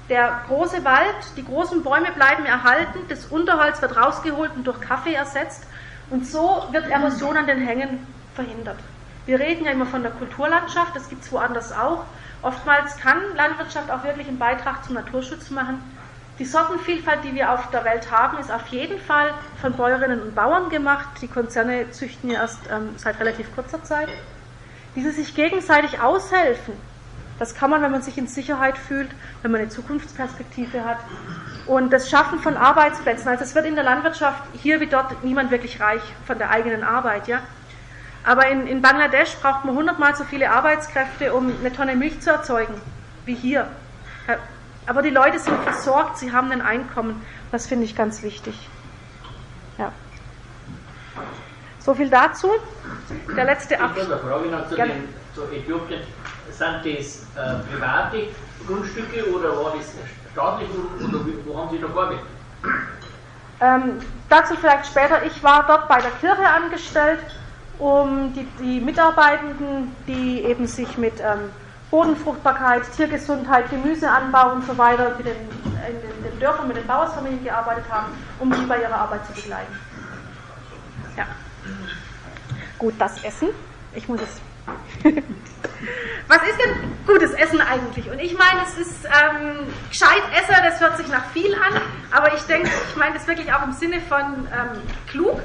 [0.08, 5.14] Der große Wald, die großen Bäume bleiben erhalten, das Unterholz wird rausgeholt und durch Kaffee
[5.14, 5.64] ersetzt.
[6.10, 8.78] Und so wird Erosion an den Hängen verhindert.
[9.26, 12.04] Wir reden ja immer von der Kulturlandschaft, das gibt es woanders auch.
[12.42, 15.82] Oftmals kann Landwirtschaft auch wirklich einen Beitrag zum Naturschutz machen.
[16.38, 20.34] Die Sortenvielfalt, die wir auf der Welt haben, ist auf jeden Fall von Bäuerinnen und
[20.34, 21.08] Bauern gemacht.
[21.22, 24.08] Die Konzerne züchten ja erst ähm, seit relativ kurzer Zeit.
[24.94, 26.74] Wie sie sich gegenseitig aushelfen,
[27.38, 29.10] das kann man, wenn man sich in Sicherheit fühlt,
[29.42, 30.98] wenn man eine Zukunftsperspektive hat.
[31.66, 33.28] Und das Schaffen von Arbeitsplätzen.
[33.28, 36.84] Also es wird in der Landwirtschaft hier wie dort niemand wirklich reich von der eigenen
[36.84, 37.28] Arbeit.
[37.28, 37.40] Ja?
[38.26, 42.30] Aber in, in Bangladesch braucht man hundertmal so viele Arbeitskräfte, um eine Tonne Milch zu
[42.30, 42.74] erzeugen,
[43.24, 43.68] wie hier.
[44.86, 47.24] Aber die Leute sind versorgt, sie haben ein Einkommen.
[47.52, 48.68] Das finde ich ganz wichtig.
[49.78, 49.92] Ja.
[51.78, 52.50] So viel dazu.
[53.36, 54.08] Der letzte Abschnitt.
[54.08, 56.00] Ich habe eine Frage noch zu, den, zu Äthiopien.
[56.50, 58.28] Sind das äh, private
[58.66, 59.92] Grundstücke oder war das
[60.32, 60.68] staatlich
[60.98, 62.24] oder wo haben Sie da gearbeitet?
[63.60, 65.24] Ähm, dazu vielleicht später.
[65.24, 67.20] Ich war dort bei der Kirche angestellt
[67.78, 71.50] um die, die Mitarbeitenden, die eben sich mit ähm,
[71.90, 77.84] Bodenfruchtbarkeit, Tiergesundheit, Gemüseanbau und so weiter den, in den, den Dörfern mit den Bauersfamilien gearbeitet
[77.90, 79.72] haben, um die bei ihrer Arbeit zu begleiten.
[81.16, 81.26] Ja.
[82.78, 83.48] Gut, das Essen.
[83.94, 84.40] Ich muss es.
[86.28, 88.10] Was ist denn gutes Essen eigentlich?
[88.10, 92.34] Und ich meine, es ist ähm, gescheit Esser, das hört sich nach viel an, aber
[92.34, 95.40] ich denke, ich meine das wirklich auch im Sinne von ähm, klug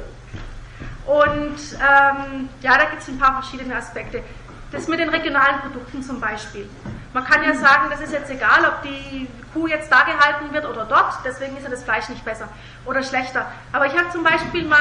[1.06, 4.24] und ähm, ja, da gibt es ein paar verschiedene Aspekte.
[4.72, 6.70] Das mit den regionalen Produkten zum Beispiel.
[7.14, 10.66] Man kann ja sagen, das ist jetzt egal, ob die Kuh jetzt da gehalten wird
[10.66, 12.47] oder dort, deswegen ist ja das Fleisch nicht besser
[12.86, 13.52] oder schlechter.
[13.74, 14.78] Aber ich habe zum Beispiel mal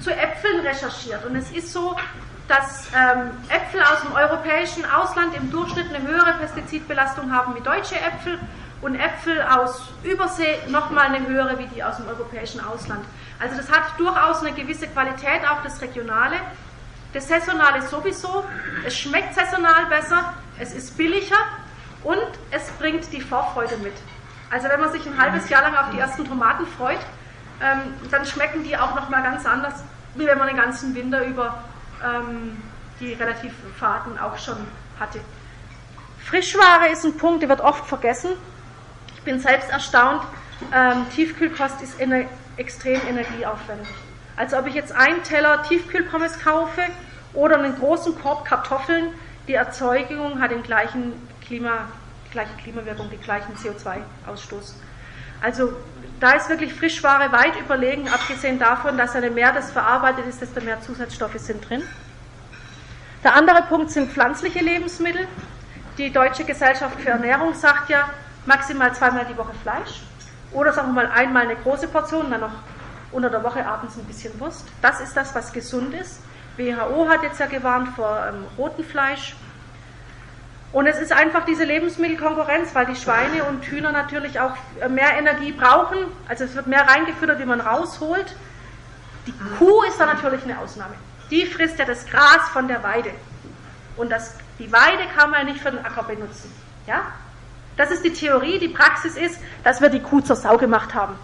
[0.00, 1.94] zu Äpfeln recherchiert und es ist so,
[2.48, 7.94] dass ähm, Äpfel aus dem europäischen Ausland im Durchschnitt eine höhere Pestizidbelastung haben wie deutsche
[7.94, 8.40] Äpfel
[8.80, 13.04] und Äpfel aus Übersee nochmal eine höhere wie die aus dem europäischen Ausland.
[13.38, 16.36] Also das hat durchaus eine gewisse Qualität, auch das Regionale.
[17.12, 18.44] Das Saisonale sowieso.
[18.84, 21.36] Es schmeckt saisonal besser, es ist billiger
[22.04, 23.94] und es bringt die Vorfreude mit.
[24.50, 27.00] Also wenn man sich ein halbes Jahr lang auf die ersten Tomaten freut,
[27.60, 29.82] ähm, dann schmecken die auch nochmal ganz anders,
[30.14, 31.62] wie wenn man den ganzen Winter über
[32.04, 32.62] ähm,
[33.00, 34.56] die relativ Faden auch schon
[34.98, 35.20] hatte.
[36.24, 38.30] Frischware ist ein Punkt, der wird oft vergessen.
[39.14, 40.22] Ich bin selbst erstaunt.
[40.74, 41.96] Ähm, Tiefkühlkost ist
[42.56, 43.88] extrem energieaufwendig.
[44.36, 46.82] Also ob ich jetzt einen Teller Tiefkühlpommes kaufe
[47.32, 49.12] oder einen großen Korb Kartoffeln,
[49.46, 51.88] die Erzeugung hat den gleichen Klima,
[52.26, 54.74] die gleiche Klimawirkung, den gleichen CO2-Ausstoß.
[55.40, 55.72] Also
[56.20, 60.60] da ist wirklich Frischware weit überlegen, abgesehen davon, dass je mehr das verarbeitet ist, desto
[60.60, 61.82] mehr Zusatzstoffe sind drin.
[63.24, 65.26] Der andere Punkt sind pflanzliche Lebensmittel.
[65.96, 68.10] Die Deutsche Gesellschaft für Ernährung sagt ja
[68.46, 70.02] maximal zweimal die Woche Fleisch.
[70.52, 72.52] Oder sagen wir mal einmal eine große Portion, dann noch
[73.12, 74.66] unter der Woche abends ein bisschen Wurst.
[74.82, 76.20] Das ist das, was gesund ist.
[76.56, 79.36] WHO hat jetzt ja gewarnt vor ähm, rotem Fleisch.
[80.72, 85.16] Und es ist einfach diese Lebensmittelkonkurrenz, weil die Schweine und Hühner natürlich auch äh, mehr
[85.16, 85.98] Energie brauchen.
[86.28, 88.34] Also es wird mehr reingefüttert, wie man rausholt.
[89.26, 90.94] Die Kuh ist da natürlich eine Ausnahme.
[91.30, 93.10] Die frisst ja das Gras von der Weide.
[93.96, 96.52] Und das, die Weide kann man ja nicht für den Acker benutzen.
[96.86, 97.02] Ja?
[97.78, 98.58] Das ist die Theorie.
[98.58, 101.14] Die Praxis ist, dass wir die Kuh zur Sau gemacht haben.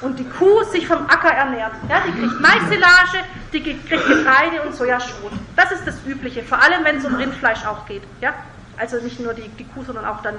[0.00, 1.72] Und die Kuh sich vom Acker ernährt.
[1.88, 5.32] Ja, die kriegt Maissilage, die kriegt Getreide und Sojaschrot.
[5.56, 8.02] Das ist das Übliche, vor allem wenn es um Rindfleisch auch geht.
[8.20, 8.34] Ja?
[8.76, 10.36] Also nicht nur die, die Kuh, sondern auch dann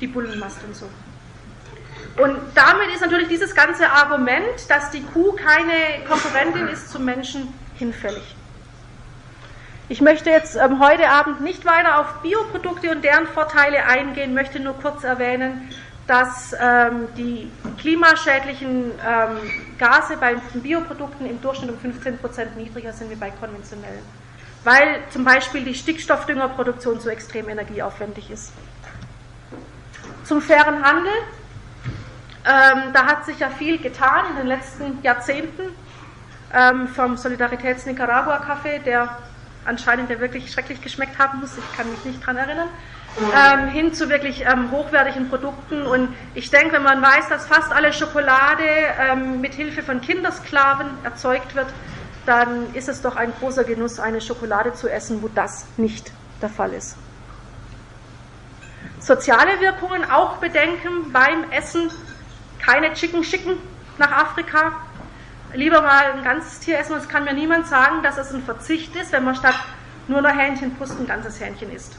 [0.00, 0.86] die Bullenmast und so.
[2.22, 7.52] Und damit ist natürlich dieses ganze Argument, dass die Kuh keine Konkurrentin ist zum Menschen,
[7.76, 8.36] hinfällig.
[9.90, 14.60] Ich möchte jetzt ähm, heute Abend nicht weiter auf Bioprodukte und deren Vorteile eingehen, möchte
[14.60, 15.68] nur kurz erwähnen,
[16.06, 19.36] dass ähm, die klimaschädlichen ähm,
[19.78, 24.04] Gase bei Bioprodukten im Durchschnitt um 15 Prozent niedriger sind wie bei konventionellen,
[24.62, 28.52] weil zum Beispiel die Stickstoffdüngerproduktion so extrem energieaufwendig ist.
[30.22, 31.12] Zum fairen Handel,
[32.44, 35.62] ähm, da hat sich ja viel getan in den letzten Jahrzehnten
[36.54, 39.18] ähm, vom Solidaritäts Nicaragua Kaffee, der
[39.64, 42.68] anscheinend ja wirklich schrecklich geschmeckt haben muss, ich kann mich nicht dran erinnern,
[43.34, 45.82] ähm, hin zu wirklich ähm, hochwertigen Produkten.
[45.82, 48.64] Und ich denke, wenn man weiß, dass fast alle Schokolade
[48.98, 51.68] ähm, mit Hilfe von Kindersklaven erzeugt wird,
[52.26, 56.48] dann ist es doch ein großer Genuss, eine Schokolade zu essen, wo das nicht der
[56.48, 56.96] Fall ist.
[59.00, 61.90] Soziale Wirkungen auch bedenken beim Essen.
[62.64, 63.56] Keine Chicken schicken
[63.98, 64.72] nach Afrika,
[65.54, 68.42] lieber mal ein ganzes Tier essen und es kann mir niemand sagen, dass es ein
[68.42, 69.56] Verzicht ist, wenn man statt
[70.08, 71.96] nur noch Hähnchenbrust ein ganzes Hähnchen isst.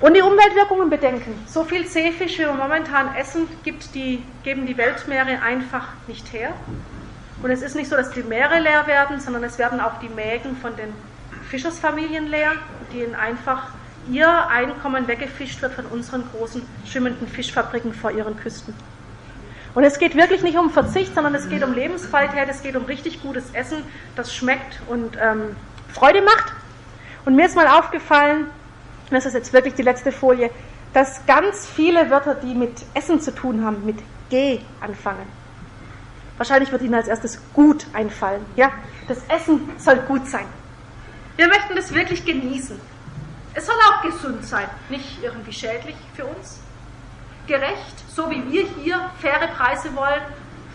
[0.00, 1.34] Und die Umweltwirkungen bedenken.
[1.46, 6.54] So viel Seefisch, wie wir momentan essen, gibt die, geben die Weltmeere einfach nicht her.
[7.42, 10.08] Und es ist nicht so, dass die Meere leer werden, sondern es werden auch die
[10.08, 10.92] Mägen von den
[11.50, 12.52] Fischersfamilien leer,
[12.94, 13.68] denen einfach
[14.10, 18.74] ihr Einkommen weggefischt wird von unseren großen schwimmenden Fischfabriken vor ihren Küsten.
[19.74, 22.84] Und es geht wirklich nicht um Verzicht, sondern es geht um Lebensqualität, es geht um
[22.84, 23.84] richtig gutes Essen,
[24.16, 25.56] das schmeckt und ähm,
[25.92, 26.52] Freude macht.
[27.24, 28.46] Und mir ist mal aufgefallen,
[29.10, 30.50] das ist jetzt wirklich die letzte Folie,
[30.92, 33.98] dass ganz viele Wörter, die mit Essen zu tun haben, mit
[34.28, 35.26] G anfangen.
[36.36, 38.44] Wahrscheinlich wird Ihnen als erstes gut einfallen.
[38.56, 38.72] Ja?
[39.06, 40.46] Das Essen soll gut sein.
[41.36, 42.80] Wir möchten das wirklich genießen.
[43.54, 46.60] Es soll auch gesund sein, nicht irgendwie schädlich für uns
[47.50, 50.22] gerecht, so wie wir hier faire Preise wollen,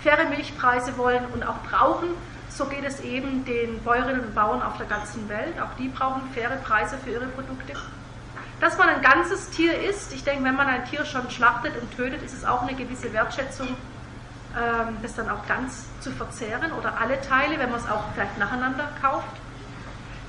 [0.03, 2.09] faire Milchpreise wollen und auch brauchen,
[2.49, 5.59] so geht es eben den Bäuerinnen und Bauern auf der ganzen Welt.
[5.61, 7.73] Auch die brauchen faire Preise für ihre Produkte.
[8.59, 11.95] Dass man ein ganzes Tier isst, ich denke, wenn man ein Tier schon schlachtet und
[11.95, 16.97] tötet, ist es auch eine gewisse Wertschätzung, ähm, das dann auch ganz zu verzehren oder
[16.99, 19.35] alle Teile, wenn man es auch vielleicht nacheinander kauft.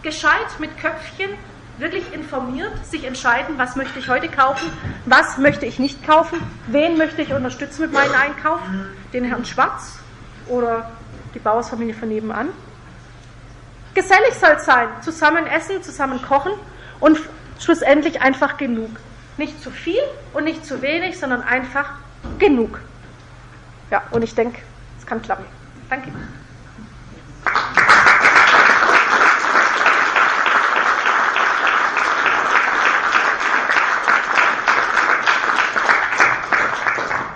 [0.02, 1.30] Gescheit mit Köpfchen,
[1.78, 4.70] wirklich informiert, sich entscheiden, was möchte ich heute kaufen,
[5.04, 8.60] was möchte ich nicht kaufen, wen möchte ich unterstützen mit meinem Einkauf,
[9.12, 9.98] den Herrn Schwarz
[10.48, 10.90] oder
[11.34, 12.48] die Bauersfamilie von nebenan.
[13.94, 16.52] Gesellig soll es sein, zusammen essen, zusammen kochen
[17.00, 17.18] und
[17.58, 18.90] schlussendlich einfach genug.
[19.36, 20.02] Nicht zu viel
[20.32, 21.90] und nicht zu wenig, sondern einfach
[22.38, 22.80] genug.
[23.90, 24.60] Ja, und ich denke,
[24.98, 25.44] es kann klappen.
[25.88, 26.10] Danke.